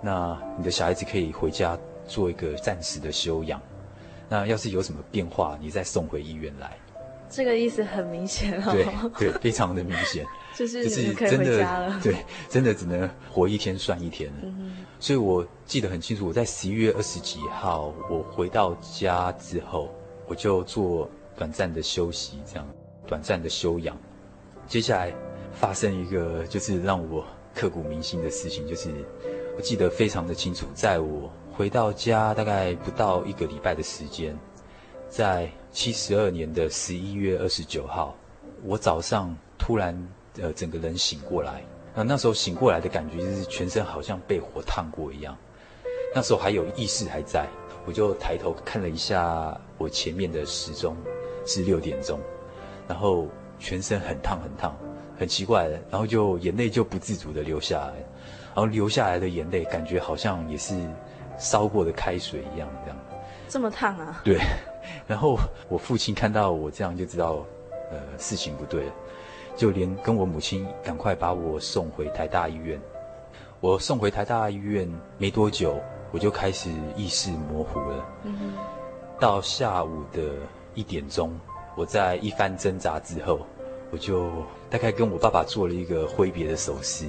[0.00, 3.60] 那你的小孩子可以回家做一个暂时的休养，
[4.28, 6.76] 那要是有什么变化，你再送回医院来。
[7.30, 8.72] 这个意思很明显哦。
[8.72, 8.86] 对
[9.18, 10.24] 对，非常的明显，
[10.56, 14.38] 就是就是真的 对，真的只能活一天算一天了。
[14.44, 19.92] 嗯，所以我记得很清楚，我在十一月二十几号我回到家之后，
[20.26, 22.66] 我就做短暂的休息，这样
[23.06, 23.94] 短暂的休养。
[24.66, 25.12] 接下来
[25.52, 28.90] 发生一个就是让我刻骨铭心的事情，就是。
[29.58, 34.38] 我记得非常的清楚，在我回到家大概不到一个礼拜的时间，
[35.08, 38.14] 在七十二年的十一月二十九号，
[38.62, 40.00] 我早上突然
[40.40, 45.36] 呃整个人醒过来，那那时候醒过来的感觉就是全身好像被火烫过一样，
[46.14, 47.48] 那时候还有意识还在，
[47.84, 50.96] 我就抬头看了一下我前面的时钟
[51.44, 52.20] 是六点钟，
[52.86, 53.26] 然后
[53.58, 54.78] 全身很烫很烫，
[55.18, 57.94] 很奇怪的，然后就眼泪就不自主的流下来。
[58.58, 60.74] 然后流下来的眼泪，感觉好像也是
[61.38, 62.98] 烧过的开水一样，这样。
[63.48, 64.20] 这么烫啊？
[64.24, 64.40] 对。
[65.06, 67.46] 然后我父亲看到我这样，就知道，
[67.92, 68.92] 呃，事情不对了，
[69.54, 72.80] 就连跟我母亲赶快把我送回台大医院。
[73.60, 75.78] 我送回台大医院没多久，
[76.10, 78.04] 我就开始意识模糊了。
[78.24, 78.54] 嗯。
[79.20, 80.20] 到下午的
[80.74, 81.30] 一点钟，
[81.76, 83.38] 我在一番挣扎之后，
[83.92, 84.28] 我就
[84.68, 87.04] 大概跟我爸爸做了一个挥别的手势。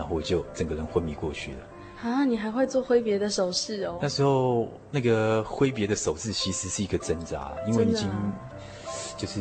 [0.00, 1.58] 然后我就整个人昏迷过去了。
[2.02, 3.98] 啊，你还会做挥别的手势哦？
[4.00, 8.08] 那时候那个挥别的手势其实是一个挣扎，因为已经
[9.18, 9.40] 就是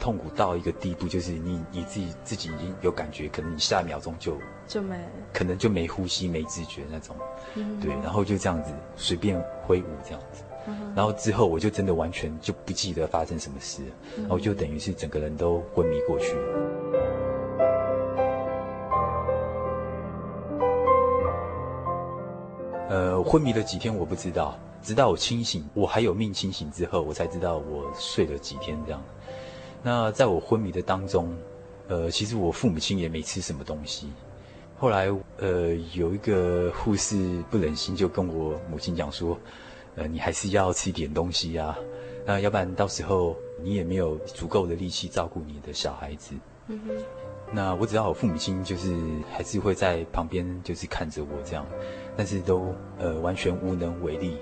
[0.00, 4.98] 痛苦到一个地步，就是你你自己自己已经有感觉，可能你下一秒钟就就没，
[5.32, 7.14] 可能就没呼吸、没知觉那种。
[7.54, 10.42] 嗯，对，然后就这样子随便挥舞这样子。
[10.66, 13.82] 嗯，然后之后我就真的完全就不记得发生什么事，
[14.16, 17.23] 然后就等于是整个人都昏迷过去了。
[22.88, 29.02] 呃，昏迷了几天我不知道，直到我清醒，我还有命清醒之后，我才知道我睡了几天这样。
[29.82, 31.34] 那在我昏迷的当中，
[31.88, 34.10] 呃，其实我父母亲也没吃什么东西。
[34.78, 39.38] 后来，呃，有一个护士不忍心就跟我母亲讲说，
[39.96, 41.78] 呃，你还是要吃点东西啊，
[42.26, 46.34] 那要不然到时候你也没有足够的力气照顾你的小孩子。
[46.68, 46.78] 嗯。
[47.52, 48.96] 那我只要我父母亲就是
[49.32, 51.64] 还是会在旁边就是看着我这样。
[52.16, 54.36] 但是都呃完全无能为力，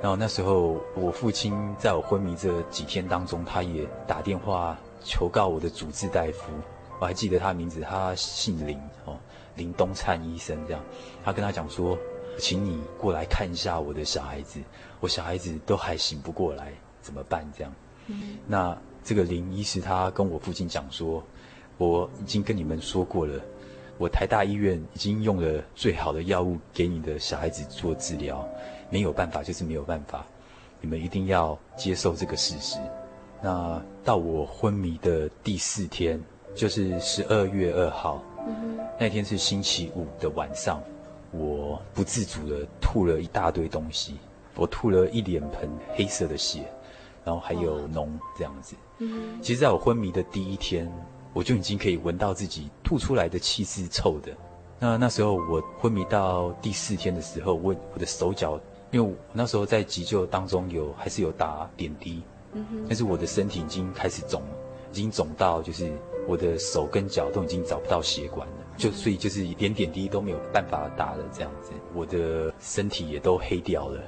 [0.00, 6.50] 然后那时候我父亲在我昏迷这几天当中，他也打电话求告我的主治大夫，
[6.98, 9.18] 我还记得他名字，他姓林哦，
[9.56, 10.82] 林东灿医生这样，
[11.22, 11.98] 他跟他讲说，
[12.38, 14.58] 请你过来看一下我的小孩子，
[14.98, 17.70] 我小孩子都还醒不过来，怎么办这样？
[18.06, 21.22] 嗯，那这个林医师他跟我父亲讲说，
[21.78, 23.40] 我已经跟你们说过了。
[23.96, 28.48] 我台大医院已经用了最好的药物给你的小孩子做治疗，
[28.90, 30.24] 没有办法就是没有办法，
[30.80, 32.78] 你们一定要接受这个事实。
[33.42, 36.22] 那到我昏迷的第四天，
[36.54, 40.80] 就是十二月二号，嗯，那天是星期五的晚上，
[41.32, 44.14] 我不自主的吐了一大堆东西，
[44.54, 46.62] 我吐了一脸盆黑色的血，
[47.24, 48.76] 然后还有脓这样子。
[48.98, 50.88] 嗯，其实在我昏迷的第一天。
[51.38, 54.32] 我就已经可以闻到自己吐出来的气是臭的。
[54.80, 58.58] 那那时候我昏迷到第四天的时候，我我的手脚，
[58.90, 62.24] 因为我那时候在急救当中有还是有打点滴，
[62.54, 64.42] 嗯哼，但是我的身体已经开始肿，
[64.90, 65.92] 已经肿到就是
[66.26, 74.02] 我的手跟脚都已经找不到血管了，就所以就是连点滴都没有办法打了这样子，我的身体也都黑掉了，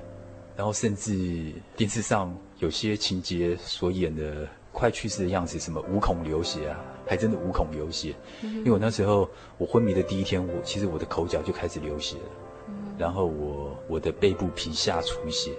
[0.57, 4.49] 然后甚至电视上有些情节所演的。
[4.73, 6.79] 快去世的样子，什么五孔流血啊，
[7.11, 8.14] 还真的五孔流血。
[8.43, 9.28] 嗯、因为我那时候
[9.59, 12.30] 我昏迷的第一天，我其实我的口角就开始流血了，
[12.68, 15.51] 嗯、然后我我的背部皮下出血，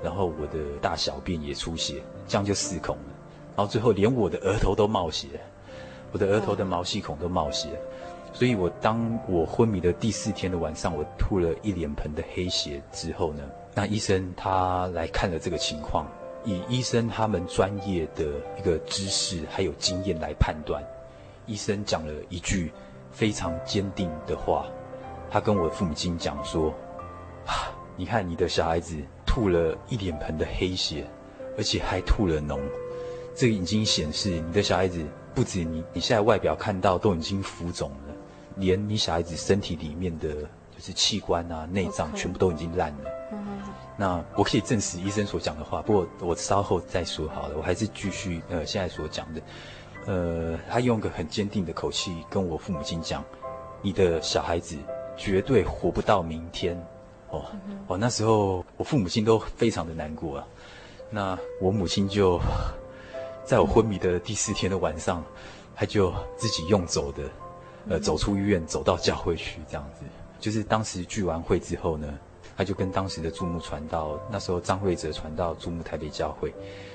[0.00, 3.02] 然后我的大小便也出血，这样就四孔了。
[3.56, 5.26] 然后最后连我的额头都冒血，
[6.12, 7.68] 我的额头的毛细孔都冒血。
[8.32, 13.42] 所以我当我昏迷的第四天的晚上，我吐了一脸盆的黑血之后呢，
[13.74, 16.06] 那医生他来看了这个情况。
[16.44, 18.24] 以医生他们专业的
[18.58, 20.82] 一个知识还有经验来判断，
[21.46, 22.72] 医生讲了一句
[23.12, 24.66] 非常坚定的话，
[25.30, 26.74] 他跟我父母亲讲说
[27.46, 31.06] ：“啊，你看你的小孩子吐了一脸盆的黑血，
[31.56, 32.58] 而且还吐了脓，
[33.34, 38.14] 这个已经显示你的小孩子不止你你现在外表看到都已经浮肿了，
[38.56, 43.10] 连你小孩子身体里面的就是器官啊、内脏全部都已经烂了。
[43.96, 47.56] 那我可以证实医生所讲的话，不过我稍后再说好了。
[47.58, 49.42] 我还是继续呃现在所讲的，
[50.06, 53.22] 呃，他用个很坚定的口气跟我父母亲讲
[53.82, 54.76] ：“你的小孩子
[55.14, 56.74] 绝对活不到明天。”
[57.28, 57.44] 哦
[57.86, 60.46] 哦，那时候我父母亲都非常的难过啊。
[61.10, 62.40] 那我母亲就
[63.44, 65.22] 在我昏迷的第四天的晚上，
[65.76, 67.22] 他就自己用走的，
[67.90, 70.04] 呃，走出医院，走到教会去，这样子。
[70.40, 72.08] 就是当时聚完会之后呢。
[72.62, 76.54] 他就跟当时的注目传道，那时候张惠哲传道注目台北教会，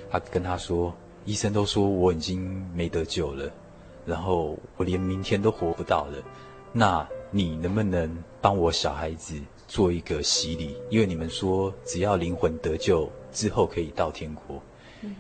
[0.10, 0.96] 他跟他说
[1.28, 3.52] ：“医生都说我已经没得救了，
[4.06, 6.24] 然后我连明天都活不到了。
[6.72, 8.10] 那你能不能
[8.40, 9.36] 帮我小孩子
[9.68, 10.78] 做一个洗礼？
[10.90, 14.62] 因为你们说只要灵魂得救之后可以到天国。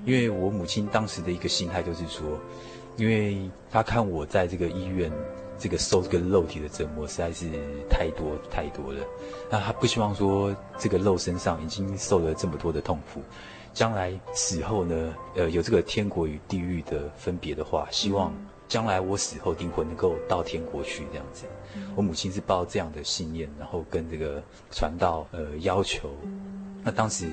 [0.06, 2.40] 因为我母亲当时的一个心态就是说，
[2.96, 5.12] 因为她看我在这个医院。”
[5.60, 7.50] 这个受这个肉体的折磨实在是
[7.90, 9.04] 太多太多了，
[9.50, 13.22] 那他不希望说这个肉身上已经受了这么多的痛苦，
[13.74, 18.34] 将来死后呢，呃，有这个天国与地狱的分别的话，希望
[18.68, 21.46] 将来我死后灵魂能够到天国去这样子。
[21.96, 24.42] 我母亲是抱这样的信念，然后跟这个
[24.72, 26.10] 传道呃要求。
[26.84, 27.28] 那当时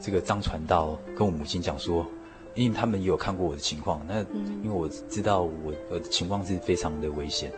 [0.00, 2.06] 这个张传道跟我母亲讲说。
[2.54, 4.20] 因为他们也有看过我的情况，那
[4.62, 7.52] 因为我知道我我的情况是非常的危险，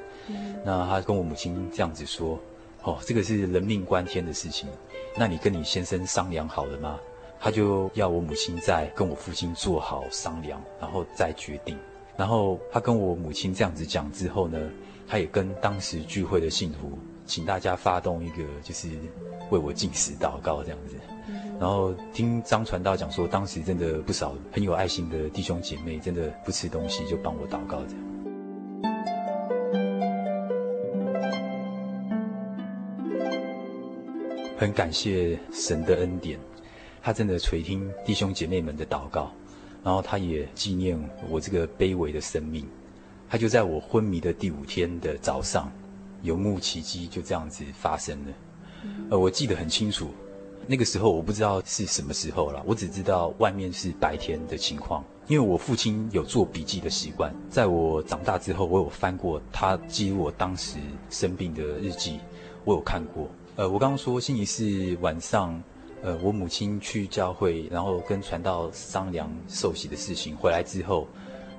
[0.65, 2.39] 那他跟我母亲这样子说
[2.85, 4.69] ：“哦，这个是人命关天的事情，
[5.17, 6.99] 那你跟你先生商量好了吗？”
[7.41, 11.77] 他就要我母亲再跟我父亲做好商量，然后再决定。
[12.17, 14.59] 然后他跟我母亲这样子讲之后呢，
[15.09, 16.97] 他也跟当时聚会的信徒，
[17.27, 18.89] 请大家发动一个就是
[19.51, 20.97] 为我进食祷告这样子。
[21.61, 28.05] 然后听张传道讲说，当时真的不少很有爱心的弟兄姐妹，真的不吃东西就帮我祷告这样。
[34.59, 36.39] 很感谢神的恩典，
[37.03, 39.31] 他真的垂听弟兄姐妹们的祷告，
[39.85, 40.99] 然后他也纪念
[41.29, 42.67] 我这个卑微的生命。
[43.29, 45.73] 他就在我昏迷的第五天的早上，
[46.23, 48.33] 有幕奇迹就这样子发生了。
[49.11, 50.09] 呃，我记得很清楚。
[50.67, 55.05] 那个时候我不知道是什么时候了，我只知道外面是白天的情况。
[55.29, 60.79] 因为我父亲有做笔记的习惯，在我长大之后，我有翻过他记录我当时
[61.11, 62.19] 生病的日记，
[62.65, 63.29] 我有看过。
[63.55, 65.61] 呃，我刚刚说星期四晚上，
[66.03, 71.07] 呃，我母亲去教会，然后跟传道商量受洗的事情，回来之后，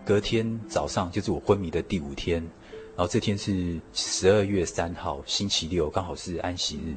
[0.05, 2.45] 隔天早上就是我昏迷的第五天，
[2.95, 6.95] 然后这天是十二月三号，星期六，刚好是安息日。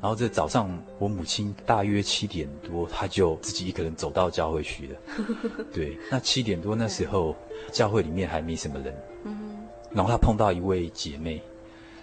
[0.00, 0.68] 然后这早上，
[0.98, 4.96] 我母亲大约七点多，她就自己一个人走到教会去了。
[5.72, 7.36] 对，那七点多那时候，
[7.70, 8.94] 教会里面还没什么人。
[9.24, 11.34] 嗯然后她碰到一位姐妹，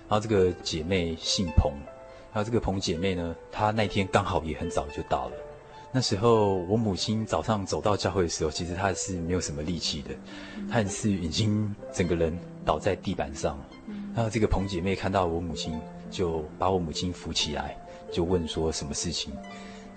[0.08, 1.74] 然后这个姐妹姓彭，
[2.34, 5.36] 然后这个彭姐妹呢，她那天刚好也很早就到了。
[5.92, 10.12] 那时候我母亲早上走到教会的时候，其实她是没有什么力气的，
[10.70, 13.66] 她是已经整个人倒在地板上了。
[14.14, 15.80] 然后这个彭姐妹看到我母亲，
[16.12, 17.76] 就把我母亲扶起来。
[18.12, 19.32] 就问说什么事情，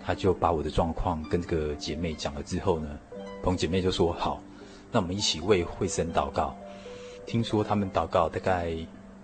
[0.04, 2.88] 她就把我的状况跟这个姐妹讲了之后呢，
[3.42, 4.42] 彭姐妹就说好，
[4.90, 6.54] 那我们一起为惠生祷告。
[7.26, 8.74] 听说他们祷告大概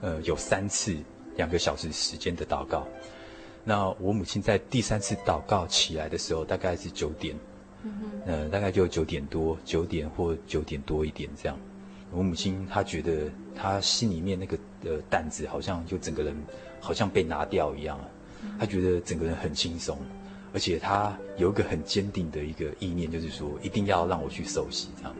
[0.01, 0.97] 呃有三次
[1.37, 2.87] 两个小时时间的祷告。
[3.69, 7.37] 那我母亲在第三次祷告起来的时候，大概是九点，
[8.25, 11.59] 呃大概就九点多，九点或九点多一点这样。
[12.11, 16.35] 我母亲她觉得她心里面那个呃担子好像就整个人
[16.81, 18.01] 好像被拿掉一样。
[18.59, 19.99] 她觉得整个人很轻松，
[20.55, 25.15] 而且她有一个很坚定的一个意念，就是说一定要让我去受洗这样。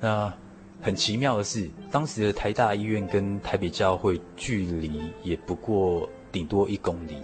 [0.00, 0.32] 那
[0.80, 7.16] 很奇妙的是，当时的台大医院跟台北教会距离也不过顶多一公里，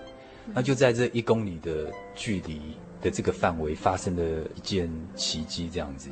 [0.53, 2.61] 那就在这一公里的距离
[3.01, 4.23] 的这个范围发生了
[4.55, 6.11] 一件奇迹，这样子，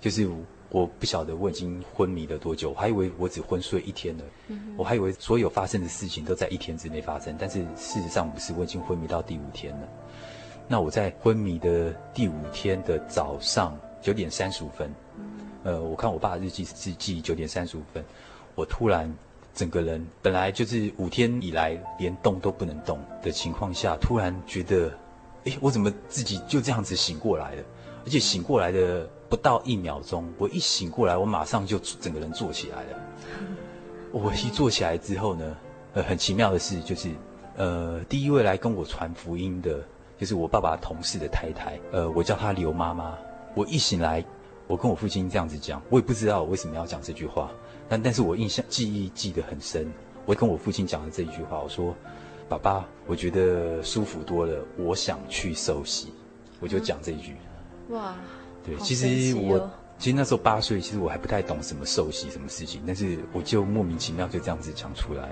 [0.00, 0.28] 就是。
[0.68, 4.24] 我不晓得我已经昏迷了多久，我还以为我只昏睡一天了，
[4.76, 9.88] 我还以为所有发生的事情都在一天之内发生，但是事实上不是，我已经昏迷到第五天了。
[10.66, 14.92] 那我在昏迷的第五天的早上九点三十五分，
[15.62, 18.04] 呃，我看我爸的日记是记九点三十五分，
[18.56, 19.10] 我突然
[19.56, 24.92] 整个人本来就是五天以来连动都不能动的情况下，突然觉得，
[25.44, 27.62] 诶，我怎么自己就这样子醒过来了？
[28.04, 29.10] 而且醒过来的。
[29.28, 33.00] 不到一秒钟，我一醒过来，我马上就整个人坐起来了。
[34.12, 35.56] 我一坐起来之后呢，
[35.94, 37.10] 呃，很奇妙的事就是，
[37.56, 39.84] 呃，第一位来跟我传福音的
[40.16, 43.18] 就是我爸爸同事的太太，呃，我叫她刘妈妈。
[43.56, 44.24] 我一醒来，
[44.68, 47.50] 我跟我父亲这样子讲，我也不知道我为什么要讲这句话，
[47.88, 49.86] 但但是我印象记忆记得很深。
[50.24, 51.94] 我跟我父亲讲了这一句话，我说
[52.48, 56.12] ：“爸爸，我觉得舒服多了，我想去受洗。”
[56.60, 57.36] 我就讲这一句。
[57.90, 58.16] 哇，
[58.64, 65.30] 对，哦、其实我其实那时候八岁，其实我还不太懂什么受洗什么事情，但是我就莫名其妙就这样子讲出来。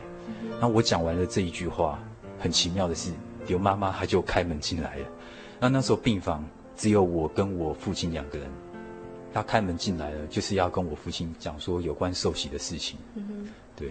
[0.52, 1.98] 然后我讲完了这一句话，
[2.38, 3.10] 很奇妙的是。
[3.46, 5.06] 刘妈妈她就开门进来了，
[5.60, 6.42] 那那时候病房
[6.74, 8.48] 只有我跟我父亲两个人，
[9.34, 12.96] 她开门进来了，就是要跟我父亲讲说有关受洗的事情。
[13.16, 13.90] 嗯，对，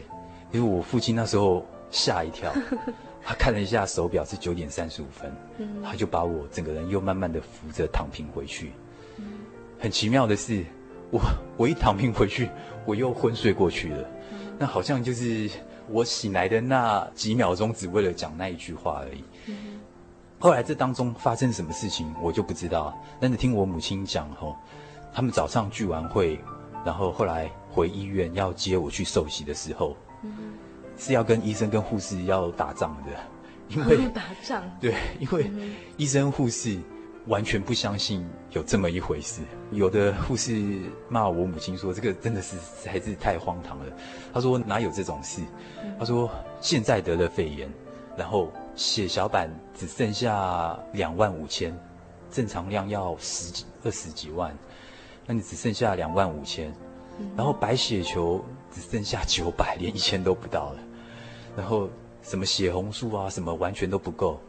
[0.53, 2.51] 因为我父亲那时候吓一跳，
[3.21, 5.31] 他看了一下手表是九点三十五分，
[5.83, 8.71] 他就把我整个人又慢慢的扶着躺平回去。
[9.77, 10.63] 很奇妙的是，
[11.11, 11.21] 我
[11.57, 12.49] 我一躺平回去，
[12.85, 14.09] 我又昏睡过去了，
[14.57, 15.49] 那好像就是。
[15.89, 19.21] 我醒来的那几秒钟，只为了讲那一句话而已。
[20.39, 22.97] 后来这当中发生什么事情，我就不知道。
[23.19, 24.55] 但是听我母亲讲，吼，
[25.13, 26.39] 他们早上聚完会，
[26.85, 29.95] 然后后来回医院要接我去受洗的时候，
[30.97, 33.11] 是要跟医生跟护士要打仗的，
[33.69, 34.63] 因为打仗。
[34.81, 35.51] 对，因为
[35.97, 36.79] 医生护士。
[37.27, 39.41] 完全不相信有这么一回事。
[39.71, 43.85] 有的护士骂我母亲说：“这个真的是还是太荒唐了。”
[44.33, 45.41] 他说：“哪有这种事？”
[45.97, 47.71] 他说：“现在得了肺炎，
[48.17, 51.73] 然后血小板只剩下两万五千，
[52.29, 54.53] 正常量要十几二十几万，
[55.25, 56.73] 那你只剩下两万五千，
[57.35, 60.79] 然后白血球只剩下九百，连一千都不到了，
[61.55, 61.89] 然后
[62.21, 64.39] 什么血红素啊什么完全都不够，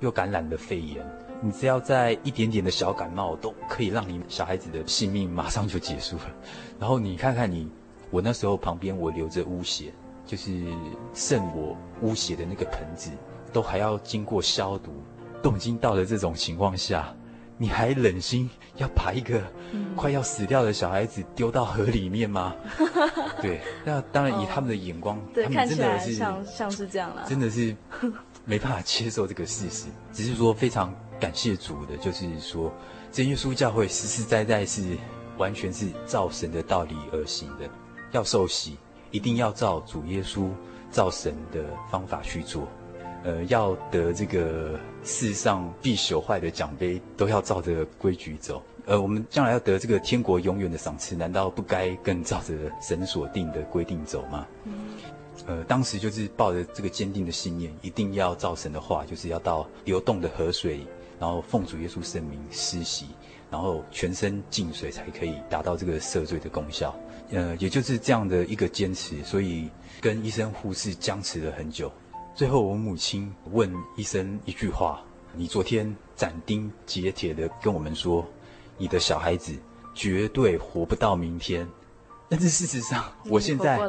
[0.00, 1.04] 又感染了肺炎。”
[1.42, 6.22] 你只要在一点点的小感冒，都可以让你小孩子的性命马上就结束了。
[6.80, 7.68] 然后你看看你，
[8.10, 9.92] 我那时候旁边我流着污血，
[10.24, 10.64] 就是
[11.12, 13.10] 剩我污血的那个盆子，
[13.52, 14.90] 都还要经过消毒，
[15.42, 17.14] 都已经到了这种情况下，
[17.58, 19.42] 你还忍心要把一个
[19.94, 22.54] 快要死掉的小孩子丢到河里面吗？
[23.40, 27.74] 对，那当然以他们的眼光，对，他们真的是像像是这样了，真的是
[28.44, 30.94] 没办法接受这个事实，只是说非常。
[31.18, 32.70] 感谢主的，就是说，
[33.10, 34.98] 真耶稣教会实实在在是
[35.38, 37.66] 完全是照神的道理而行的。
[38.12, 38.76] 要受洗，
[39.10, 40.50] 一定要照主耶稣
[40.90, 42.68] 照神的方法去做。
[43.24, 48.62] 呃，要得这个世上必朽坏的奖杯，都要照着规矩走。
[48.84, 54.46] 呃，我们将来要得这个天国永远的赏赐，难道不该更照着神所定的规定走吗？
[55.46, 60.86] 呃，当时就是抱着这个坚定的信念，一定要照神的话，就是要到流动的河水。
[61.18, 63.06] 然后奉主耶稣圣名施洗，
[63.50, 66.94] 然后全身浸水才可以达到这个赦罪的功效。
[67.30, 71.90] 呃，也就是这样的一个坚持，所以跟医生护士僵持了很久。
[72.36, 78.26] 最后我母亲问医生一句话：“你昨天斩钉截铁的跟我们说，
[78.76, 79.54] 你的小孩子
[79.94, 81.66] 绝对活不到明天。”
[82.28, 83.80] 但是事实上， 我现在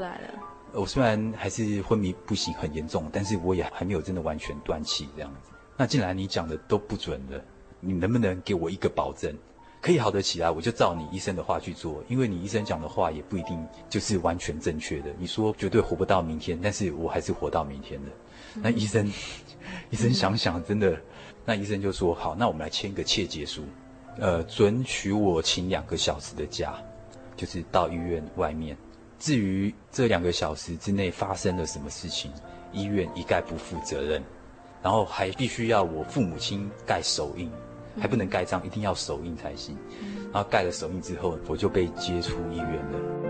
[0.72, 5.52] 我虽然还是昏迷不醒很严重，但是我也还没有真的完全断气这样子。
[5.76, 7.44] 那既然你讲的都不准了，
[7.82, 9.36] 你能不能给我一个保证，
[9.82, 12.02] 可以好得起来，我就照你医生的话去做。
[12.08, 15.14] 因为你医生讲的话也不一定就是完全正确的。
[15.20, 18.10] 你说绝对活不到明天，但是我还是活到明天的。
[18.56, 19.12] 那医生，
[19.90, 20.98] 医生想想，真的，
[21.46, 23.64] 那医生就说好，那我们来签个切结书，
[24.18, 26.76] 呃，准许我请两个小时的假，
[27.36, 28.78] 就是到医院外面。
[29.20, 32.32] 至于这两个小时之内发生了什么事情，
[32.72, 34.24] 医院一概不负责任。
[34.84, 37.52] 然后还必须要我父母亲盖手印，
[38.00, 39.76] 还不能盖章，一定要手印才行。
[40.32, 43.27] 然后盖了手印之后，我就被接出医院了。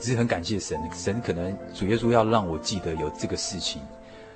[0.00, 3.82] 只是很感谢神，神可能主耶稣要让我记得有这个事情，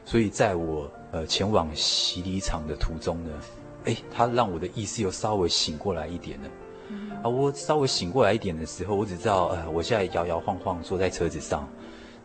[0.05, 3.31] 所以在我呃前往洗礼场的途中呢，
[3.87, 6.49] 哎，他让我的意识又稍微醒过来一点了。
[7.23, 11.67] 啊，我稍微醒过来一点的时候，我只知道，呃，我现在摇摇晃晃坐在车子上，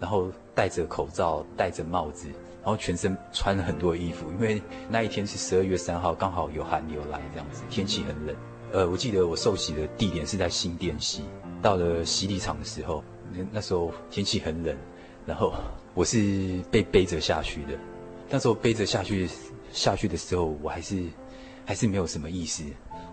[0.02, 2.28] 然后戴着口罩，戴着帽子，
[2.62, 8.36] 然后全身穿了很多衣服，因为那一天是十二月三号，刚好有寒流来，这样子，天气很冷。
[8.74, 11.24] 呃，我记得我受洗的地点是在新店溪，
[11.62, 13.02] 到了洗礼场的时候，
[13.32, 14.76] 那那时候天气很冷，
[15.26, 15.54] 然后
[15.94, 17.78] 我是被背着下去的。
[18.30, 19.28] 那时候背着下去
[19.72, 21.04] 下去的时候，我还是
[21.66, 22.64] 还是没有什么意思。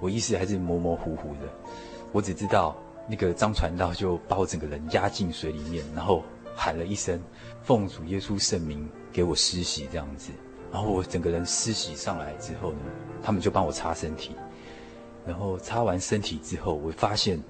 [0.00, 1.48] 我意识还是模模糊糊的，
[2.12, 2.76] 我只知道
[3.08, 6.22] 那个张传道就把我整个人压进水里面，然后
[6.54, 7.18] 喊了一声
[7.64, 10.32] “奉主耶稣圣名给我施洗”这样子，
[10.70, 12.78] 然后我整个人施洗上来之后呢，
[13.22, 14.32] 他们就帮我擦身体，
[15.26, 17.42] 然后擦完身体之后，我发现，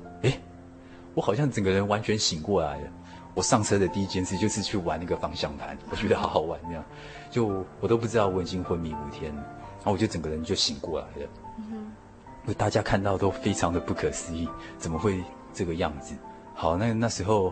[1.17, 2.89] 我好像整个人完全醒过来了，
[3.33, 6.85] 我上车的第一件事就是去玩那个方向盘，我觉得好好玩，这样，
[7.31, 11.29] 就我都不知道我已经昏迷五天，然后我就整个人就醒过来了。
[11.57, 14.47] 嗯，大家看到都非常的不可思议，
[14.77, 16.15] 怎么会这个样子？
[16.55, 17.51] 好，那那时候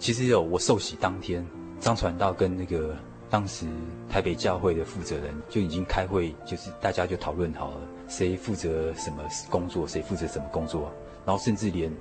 [0.00, 1.46] 其实有我受洗当天，
[1.78, 2.96] 张传道跟那个
[3.30, 3.64] 当时
[4.10, 7.76] 台北教会的负责人就已经开会，就是大家就讨论好了，
[8.08, 10.92] 谁负责什么工作，谁负责什么工作，
[11.24, 11.92] 然后甚至连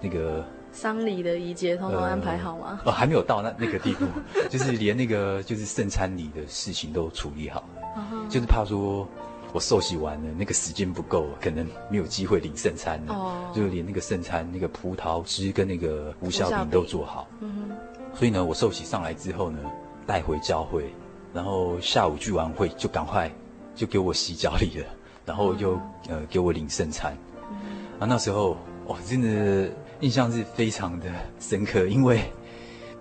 [0.00, 0.42] 那个。
[0.72, 2.80] 丧礼的仪节通通安排好吗？
[2.84, 4.06] 呃、哦，还没有到那那个地步，
[4.48, 9.06] 就是连那个就是圣餐礼的事情都处理好了，就是怕说
[9.52, 17.28] 我受洗完了，那个时间不够，可能没有机会领圣餐了，哦，就连那个圣餐那个葡萄汁跟那个无酵饼都做好。
[17.40, 19.58] 嗯哼，所以呢，我受洗上来之后呢，
[20.06, 20.90] 带回教会，
[21.34, 23.30] 然后下午聚完会就赶快
[23.74, 24.86] 就给我洗脚礼了，
[25.26, 25.74] 然后又、
[26.08, 27.14] 嗯、呃给我领圣餐。
[27.50, 27.56] 嗯、
[28.00, 28.56] 啊，那时候
[28.86, 29.70] 哦，真的。
[30.02, 31.06] 印象是非常的
[31.38, 32.22] 深刻，因为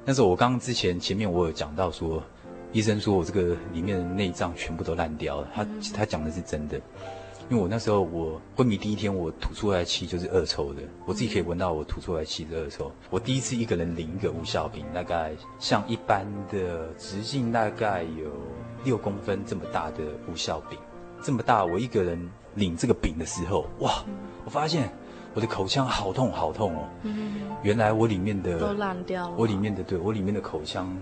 [0.06, 2.22] 那时候我刚刚之前前面我有讲到说，
[2.72, 6.78] 医生说我这个里面的内脏全部都烂掉了，他他讲的是真的，
[7.50, 12.92] 因为我那时候我昏迷第一天，我吐出来的气就是恶臭的，我自己可以闻到我吐出来气的恶臭。
[13.10, 18.30] 我第一次一个人领一个无效饼，大概像一般的直径大概有
[18.84, 20.78] 六公分这么大的无效饼，
[21.24, 24.06] 这么大，我一个人领这个饼的时候，哇，
[24.46, 24.88] 我发现。
[25.34, 26.90] 我的口腔好痛好痛哦！
[27.04, 29.36] 嗯，原来我里面的都烂掉了。
[29.38, 30.94] 我里面的对我里面的口腔，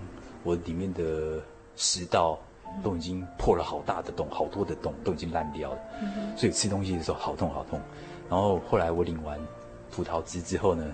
[0.44, 1.42] 我里面的
[1.74, 2.38] 食道
[2.82, 5.78] 都已经破了好大的洞，好多的洞都已经烂掉了。
[6.02, 7.80] 嗯，所以吃东西的时候好痛好痛。
[8.28, 9.36] 然后后来我领完
[9.90, 10.84] 葡萄汁之后呢，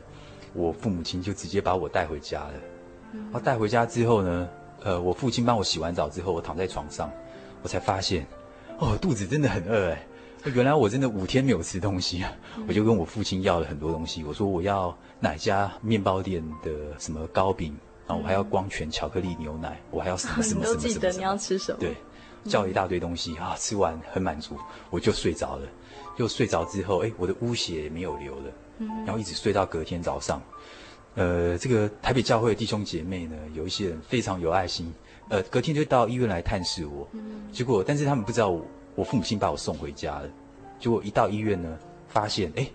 [0.54, 2.54] 我父母亲就直接把我带回家了。
[3.12, 4.48] 然后带回家之后呢，
[4.82, 7.10] 呃，我父亲帮我洗完澡之后，我躺在床上，
[7.62, 8.26] 我才发现，
[8.78, 10.06] 哦，肚子真的很饿哎。
[10.54, 12.32] 原来我真的五天没有吃东西啊！
[12.68, 17.76] 我就跟我父亲要了很多东西，我说我要哪家面包店的什么糕饼，
[18.06, 20.74] 然后我还要光泉巧克力牛奶，我还要什么什么什么什么。
[20.74, 21.78] 都记得你要吃什么？
[21.80, 21.94] 对，
[22.44, 24.56] 叫了一大堆东西啊，吃完很满足，
[24.90, 25.66] 我就睡着了。
[26.16, 28.52] 就睡着之后，哎，我的污血也没有流了，
[29.04, 30.40] 然后一直睡到隔天早上。
[31.14, 34.92] 呃，这个台北教会的弟兄姐妹呢，有一些人非常有爱心，
[35.28, 37.08] 呃，隔天就到医院来探视我。
[37.52, 38.64] 结果，但是他们不知道我。
[38.96, 40.28] 我父母亲把我送回家了，
[40.80, 41.78] 结果一到医院呢，
[42.08, 42.66] 发现哎，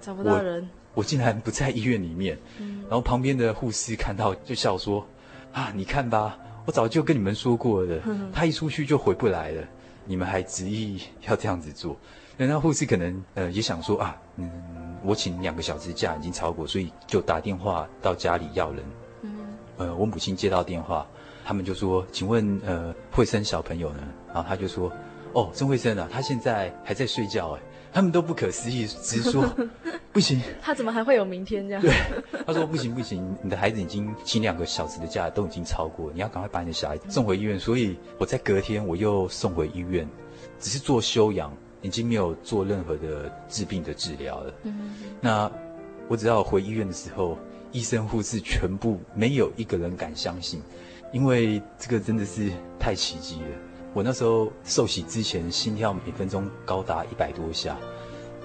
[0.00, 0.62] 找不到人
[0.92, 2.38] 我，我竟然不在医院里面。
[2.58, 5.04] 嗯，然后旁边的护士看到就笑说
[5.52, 7.98] ：“啊，你看吧，我早就跟你们说过了，
[8.30, 9.64] 他一出去就回不来了，
[10.04, 11.96] 你们还执意要这样子做。”
[12.36, 14.50] 那护士可能呃也想说啊，嗯，
[15.02, 18.84] 我请两个小时假已经超过，所以就打电话到家里要人。
[19.22, 19.30] 嗯，
[19.78, 21.06] 呃，我母亲接到电话，
[21.42, 24.92] 他们就说：“请问呃慧生小朋友呢？”然后他就说。
[25.34, 27.60] 哦，钟慧生啊，他现在还在睡觉哎，
[27.92, 29.44] 他们都不可思议，直说
[30.12, 31.82] 不行，他怎么还会有明天这样？
[31.82, 31.92] 对，
[32.46, 37.58] 他说不行不行，你的孩子已经请两个小时的假都已经超过，你要赶快把你的小孩送回医院。
[37.58, 40.08] 所以我在隔天我又送回医院，
[40.60, 44.54] 只是做休养，已经没有做任何的治病的治疗了。
[44.62, 45.50] 嗯，那
[46.06, 47.36] 我只要回医院的时候，
[47.72, 50.62] 医生护士全部没有一个人敢相信，
[51.12, 53.48] 因为这个真的是太奇迹了。
[53.94, 57.78] 我那时候受洗之前，心跳每分钟高达一百多下，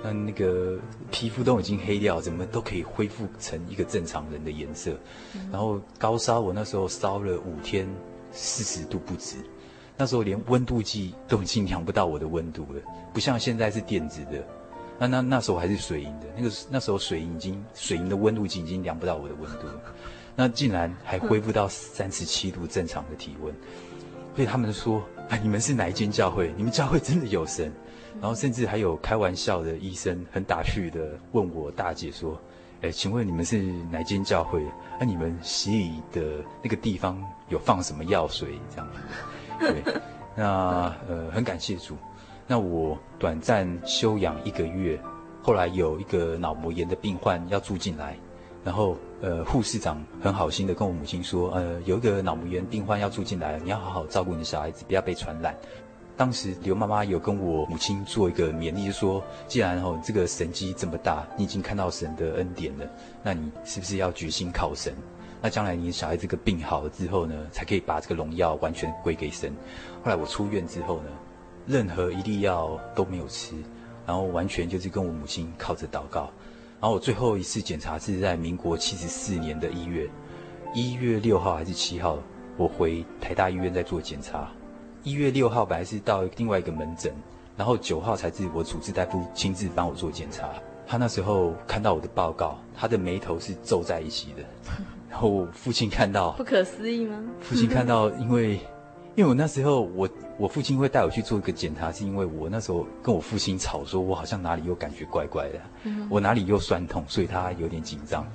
[0.03, 0.77] 那那个
[1.09, 4.95] 皮肤都已经黑掉，怎么都可以恢复成一个正常人的颜色。
[5.51, 7.89] 然后高烧，我那时候烧了五天，
[8.31, 9.37] 四十度不止。
[9.97, 12.79] 那时候连温度计都已经量不到我的温度了，
[13.11, 14.45] 不像现在是电子的。
[14.99, 19.81] 那那那时候还是水银的，那个那时候水银已经水银的温度计已经量不到我的温度了。
[20.35, 23.51] 那竟然还恢复到三十七度正常的体温，
[24.35, 25.01] 所以他们说。
[25.29, 25.37] 啊！
[25.43, 26.51] 你们是哪一间教会？
[26.57, 27.71] 你们教会真的有神？
[28.19, 32.37] 然后甚至还有开玩笑的医生，很打趣的问我大姐说
[32.81, 33.61] ：“哎，请问你们是
[33.91, 34.63] 哪间教会？
[34.99, 38.59] 那、啊、你们洗礼的那个地方有放什么药水？
[38.71, 38.99] 这样子？”
[39.61, 39.83] 对，
[40.35, 41.95] 那呃，很感谢主。
[42.47, 44.99] 那我短暂休养一个月，
[45.43, 48.17] 后来有一个脑膜炎的病患要住进来。
[48.63, 55.55] 然后，呃，护士长很好心的跟我母亲说，呃，有一个脑膜炎病患要住进来，你要好好照顾你的小孩子，不要被传染。
[56.17, 62.85] 当时刘妈妈有跟我母亲做一个勉励，就说，既然哦这个神迹这么大，你已经看到神的恩典了，
[63.23, 64.93] 那你是不是要决心靠神？
[65.41, 69.53] 那将来你小孩这个病好了之后呢，才可以把这个荣耀完全归给神。
[70.03, 71.09] 后来我出院之后呢，
[71.65, 73.55] 任何一粒药都没有吃，
[74.05, 76.29] 然后完全就是跟我母亲靠着祷告。
[76.81, 80.09] 然后我最后一次检查是在民国七十四年的一月，
[80.73, 82.17] 一月六号还是七号，
[82.55, 84.49] 我回台大医院在做检查。
[85.03, 87.13] 一月六号本来是到另外一个门诊，
[87.57, 90.49] 然后九号才是我主治大夫亲自帮我做检查。
[90.87, 94.43] 他那时候看到我的报告，他的眉头是皱在一起的，
[95.09, 97.21] 然后父亲看到，不可思议吗？
[97.41, 98.59] 父亲看到，因为
[99.19, 100.07] 因为我那时候我
[100.37, 108.25] 我父亲会带我去做一个检查，是因为我那时候跟我父亲吵说，我好像哪里又感觉怪怪的，嗯、我哪里又酸痛，所以他有点紧张。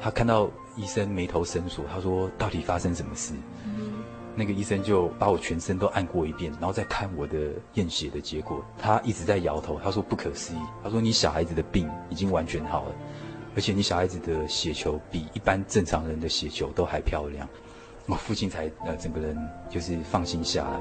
[0.00, 3.34] 他看到医生眉头深锁，他说到底发生什么事？
[3.64, 3.94] 嗯、
[4.36, 7.36] 那个医生就把我全身都按过一遍，然后再看我的
[7.74, 12.94] 验血的结果，他一直在摇头，他说不可思议，他说你小孩子的病已经完全好了。
[13.56, 17.48] 而且你小孩子的血球比一般正常人的血球都还漂亮，
[18.06, 19.36] 我父亲才呃整个人
[19.68, 20.80] 就是放心下来。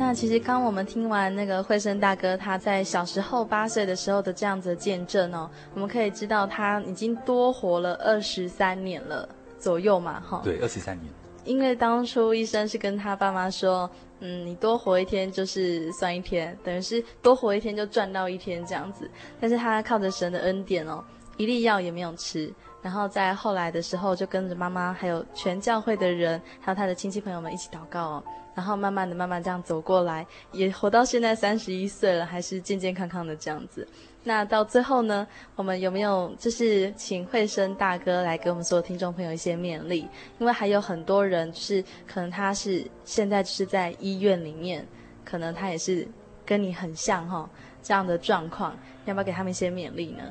[0.00, 10.40] 那其实刚我们听完那个慧生大哥他在小时候八岁的时候的这样子的见证哦，我们可以知道他已经多活了二十三年了左右嘛，哈。
[10.42, 11.12] 对，二十三年。
[11.44, 13.90] 因为当初医生是跟他爸妈说，
[14.20, 19.08] 嗯，你多活一天就是算一天，等于是多活一天就赚到一天这样子。
[19.40, 21.04] 但是他靠着神的恩典哦，
[21.36, 22.52] 一粒药也没有吃。
[22.80, 28.24] 然后在后来的时候，就跟着妈妈，还有全教会的人，还有他的亲戚朋友们一起祷告哦。
[28.54, 33.86] 然后慢慢的、慢慢这样走过来，也活到现在三十一岁了，还是健健康康的这样子。
[34.28, 35.26] 那到最后呢，
[35.56, 40.06] 我们有没有就是请慧生大哥来给我们所有听众朋友一些勉励？
[40.38, 44.86] 因为还有很多人，就是可能他是现在就是在医院里面，
[45.24, 46.06] 可能他也是
[46.44, 47.50] 跟你很像哈、哦、
[47.82, 48.76] 这样的状况，
[49.06, 50.22] 要不要给他们一些勉励呢？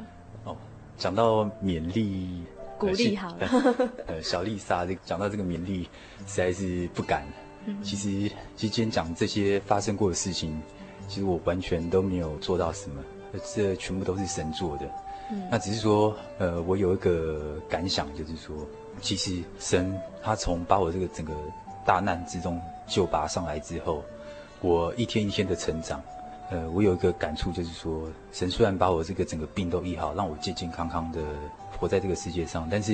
[0.44, 0.56] 哦，
[0.96, 2.44] 讲到勉励、
[2.78, 3.50] 鼓励好了。
[4.06, 5.90] 呃，小丽莎这讲到这个勉励，
[6.28, 7.26] 实在是不敢。
[7.66, 8.12] 嗯、其实，
[8.56, 10.62] 其实今天讲这些发生过的事情，
[11.08, 13.04] 其实我完全都没有做到什么。
[13.40, 14.86] 这全部都是神做的，
[15.32, 18.56] 嗯，那只是说，呃，我有一个感想，就是说，
[19.02, 21.34] 其实神他从把我这个整个
[21.86, 24.04] 大难之中救拔上来之后，
[24.62, 26.02] 我一天一天的成长，
[26.50, 31.22] 呃，我有一个感触，就是说，神虽然把我这个整个病都医好，让我健健康康的
[31.78, 32.94] 活在这个世界上，但是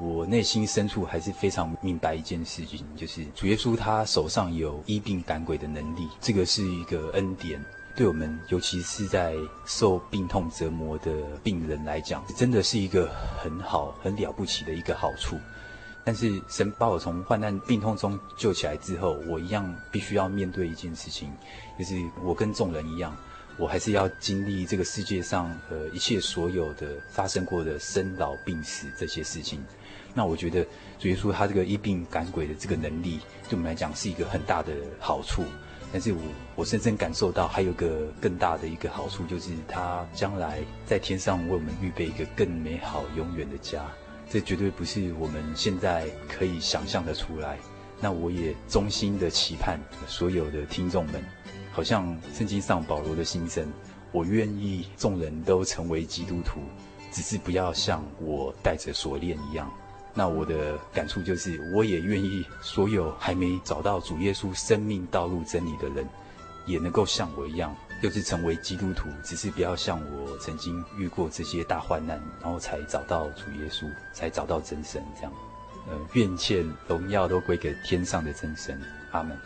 [0.00, 7.62] 我内心深处还是非常明白一件事情，就是主耶稣他手上有医病赶鬼的能力，这个是一个恩典。
[7.94, 9.34] 对我们，尤其是在
[9.66, 11.12] 受病痛折磨的
[11.44, 15.36] 病人来讲，真的是一个很好、很了不起的一个好处。
[16.02, 21.30] 但是，神把我从患难、病痛中救起来之后，我一样必须要面对一件事情，
[21.78, 23.14] 就是我跟众人一样，
[23.58, 29.62] 我还是要经历这个世界上呃一切所有的发生过的生老病死这些事情。
[30.14, 30.66] 那我觉得，
[30.98, 35.44] 主耶稣他这个医病赶鬼的这个能力，对我们来讲是一个很大的好处。
[35.92, 36.18] 但是我
[36.56, 43.84] 我深深感受到，还有个更大的一个好处，就是他将来在天上为我们预备一个更美好、永远的家。
[44.30, 47.58] 这绝对不是我们现在可以想象的出来。
[48.00, 49.78] 那我也衷心的期盼
[50.08, 51.22] 所有的听众们，
[51.70, 53.70] 好像圣经上保罗的心声，
[54.10, 56.60] 我愿意众人都成为基督徒，
[57.12, 59.70] 只是不要像我带着锁链一样。
[60.14, 66.06] 那我的感触就是，我也愿意所有还没找到主耶稣生命道路真理的人，
[66.66, 75.32] 也能够像我一样，就是成为基督徒，只是不要像我曾经遇过这些大患难，然后才找到主耶稣，才找到真神这样。
[75.88, 79.36] 呃，愿切荣耀都归给天上的真神，阿门。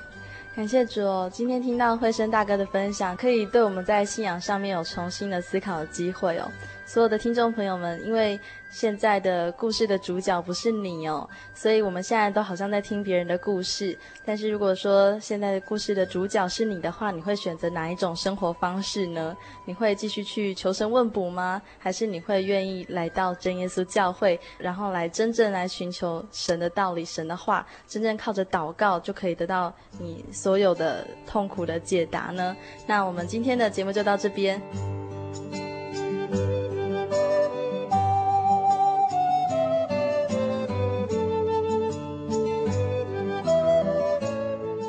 [0.55, 6.51] 感谢主哦，今天听到慧生大哥的分享，可以对我们在信仰上面有重新的思考的机会哦。
[6.87, 8.39] 所有的听众朋友们，因为
[8.71, 13.99] 现在的故事的主角不是你哦，所以我们现在都好像在听别人的故事。
[14.25, 19.37] 但是如果说现在的故事的主角是你的话，你会选择哪一种生活方式呢？
[19.65, 21.61] 你会继续去求神问卜吗？
[21.77, 32.57] 还是你会愿意来到真耶稣教会，然后来真正来寻求神的道理、神的话，真正靠着祷告就可以得到你所有的痛苦的解答呢？
[32.87, 34.63] 那我们今天的节目就到这边。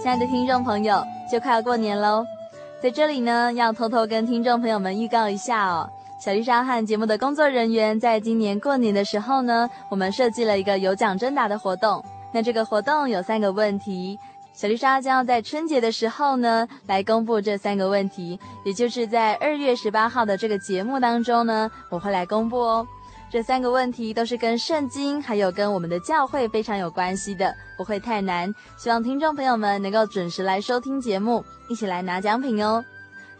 [0.02, 2.26] 亲爱的听众朋友，就快要过年喽，
[2.82, 5.89] 在这里呢，要偷偷跟听众朋友们预告一下哦。
[6.18, 12.04] 小丽莎和节目的工作人员在今年过年的时候呢，我们设计了一个有奖征答的活动。
[12.32, 14.18] 那这个活动有三个问题，
[14.58, 22.88] 小丽莎将要在春节的时候呢，来公布这三个问题，也就是在二月十八号的这个节目当中呢，我会来公布哦。
[23.30, 28.51] 这三个问题都是跟圣经还有跟我们的教会非常有关系的，不会太难。
[28.78, 32.84] 希望听众朋友们能够准时来收听节目，一起来拿奖品哦。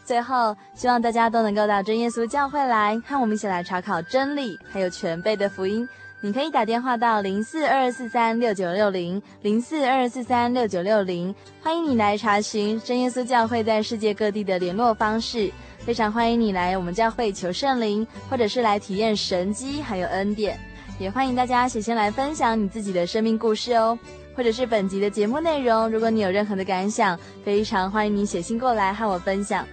[0.06, 5.90] 最后，希望大家都能够到真耶稣教会来，和我们一起来查考真理，还有全备的福音。
[6.20, 15.52] 你可以打电话到零四二四三六九六零零四二四三六九六零，欢迎你来查询真耶稣教会在世界各地的联络方式。
[15.78, 20.60] 非常欢迎你来我们教会求圣灵，或者是来体验神迹还有恩典。
[20.98, 23.98] 也欢迎大家写信来分享你自己的生命故事哦，
[24.36, 25.88] 或者是本集的节目内容。
[25.88, 29.64] 如果你有任何的感想，非常欢迎你写信过来和我分享。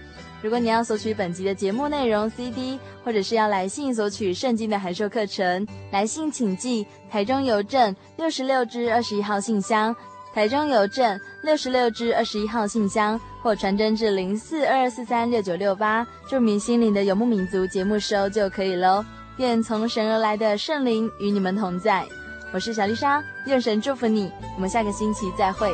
[0.45, 9.95] 如果你要索取本集的节目内容 CD，或者是要来信索取圣经的函授课程，来信请寄台中邮政六十六支二十一号信箱。
[10.35, 19.03] 台中邮政六十六支二十一号信箱，或传真至零四二二四三六九六八，注明心灵的游牧民族节目收就可以喽。
[19.37, 22.05] 愿从神而来的圣灵与你们同在。
[22.53, 24.31] 我是小丽莎，愿神祝福你。
[24.55, 25.73] 我们下个星期再会。